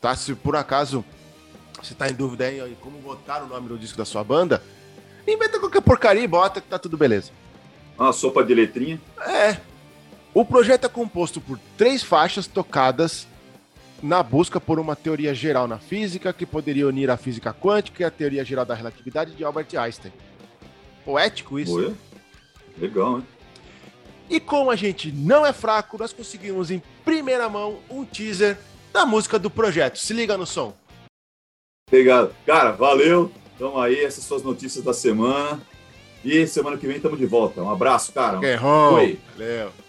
Tá? 0.00 0.14
Se 0.14 0.34
por 0.34 0.56
acaso 0.56 1.04
você 1.82 1.94
tá 1.94 2.08
em 2.08 2.14
dúvida 2.14 2.44
aí 2.44 2.76
como 2.80 2.98
botar 2.98 3.42
o 3.42 3.46
nome 3.46 3.68
do 3.68 3.78
disco 3.78 3.98
da 3.98 4.04
sua 4.04 4.24
banda, 4.24 4.62
inventa 5.26 5.58
qualquer 5.58 5.82
porcaria 5.82 6.22
e 6.22 6.28
bota 6.28 6.60
que 6.60 6.68
tá 6.68 6.78
tudo 6.78 6.96
beleza. 6.96 7.30
Uma 7.98 8.12
sopa 8.12 8.44
de 8.44 8.54
letrinha. 8.54 9.00
É. 9.20 9.56
O 10.34 10.44
projeto 10.44 10.84
é 10.84 10.88
composto 10.88 11.40
por 11.40 11.58
três 11.76 12.02
faixas 12.02 12.46
tocadas 12.46 13.26
na 14.02 14.22
busca 14.22 14.60
por 14.60 14.78
uma 14.78 14.94
teoria 14.94 15.34
geral 15.34 15.66
na 15.66 15.78
física 15.78 16.32
que 16.32 16.44
poderia 16.44 16.86
unir 16.86 17.10
a 17.10 17.16
física 17.16 17.54
quântica 17.54 18.02
e 18.02 18.06
a 18.06 18.10
teoria 18.10 18.44
geral 18.44 18.64
da 18.64 18.74
relatividade 18.74 19.34
de 19.34 19.44
Albert 19.44 19.68
Einstein. 19.74 20.12
Poético 21.04 21.58
isso. 21.58 21.76
Oi. 21.76 21.94
Legal, 22.78 23.18
hein? 23.18 23.26
E 24.28 24.40
como 24.40 24.70
a 24.70 24.76
gente 24.76 25.12
não 25.12 25.46
é 25.46 25.52
fraco, 25.52 25.96
nós 25.98 26.12
conseguimos 26.12 26.70
em 26.70 26.82
primeira 27.04 27.48
mão 27.48 27.78
um 27.88 28.04
teaser 28.04 28.58
da 28.92 29.06
música 29.06 29.38
do 29.38 29.48
projeto. 29.48 29.98
Se 29.98 30.12
liga 30.12 30.36
no 30.36 30.46
som. 30.46 30.74
Obrigado. 31.88 32.34
Cara, 32.44 32.72
valeu. 32.72 33.30
Então 33.54 33.80
aí, 33.80 34.04
essas 34.04 34.24
suas 34.24 34.42
notícias 34.42 34.84
da 34.84 34.92
semana. 34.92 35.60
E 36.24 36.46
semana 36.46 36.76
que 36.76 36.86
vem 36.86 36.96
estamos 36.96 37.18
de 37.18 37.26
volta. 37.26 37.62
Um 37.62 37.70
abraço, 37.70 38.12
cara. 38.12 38.38
Okay, 38.38 38.56
Valeu. 39.36 39.85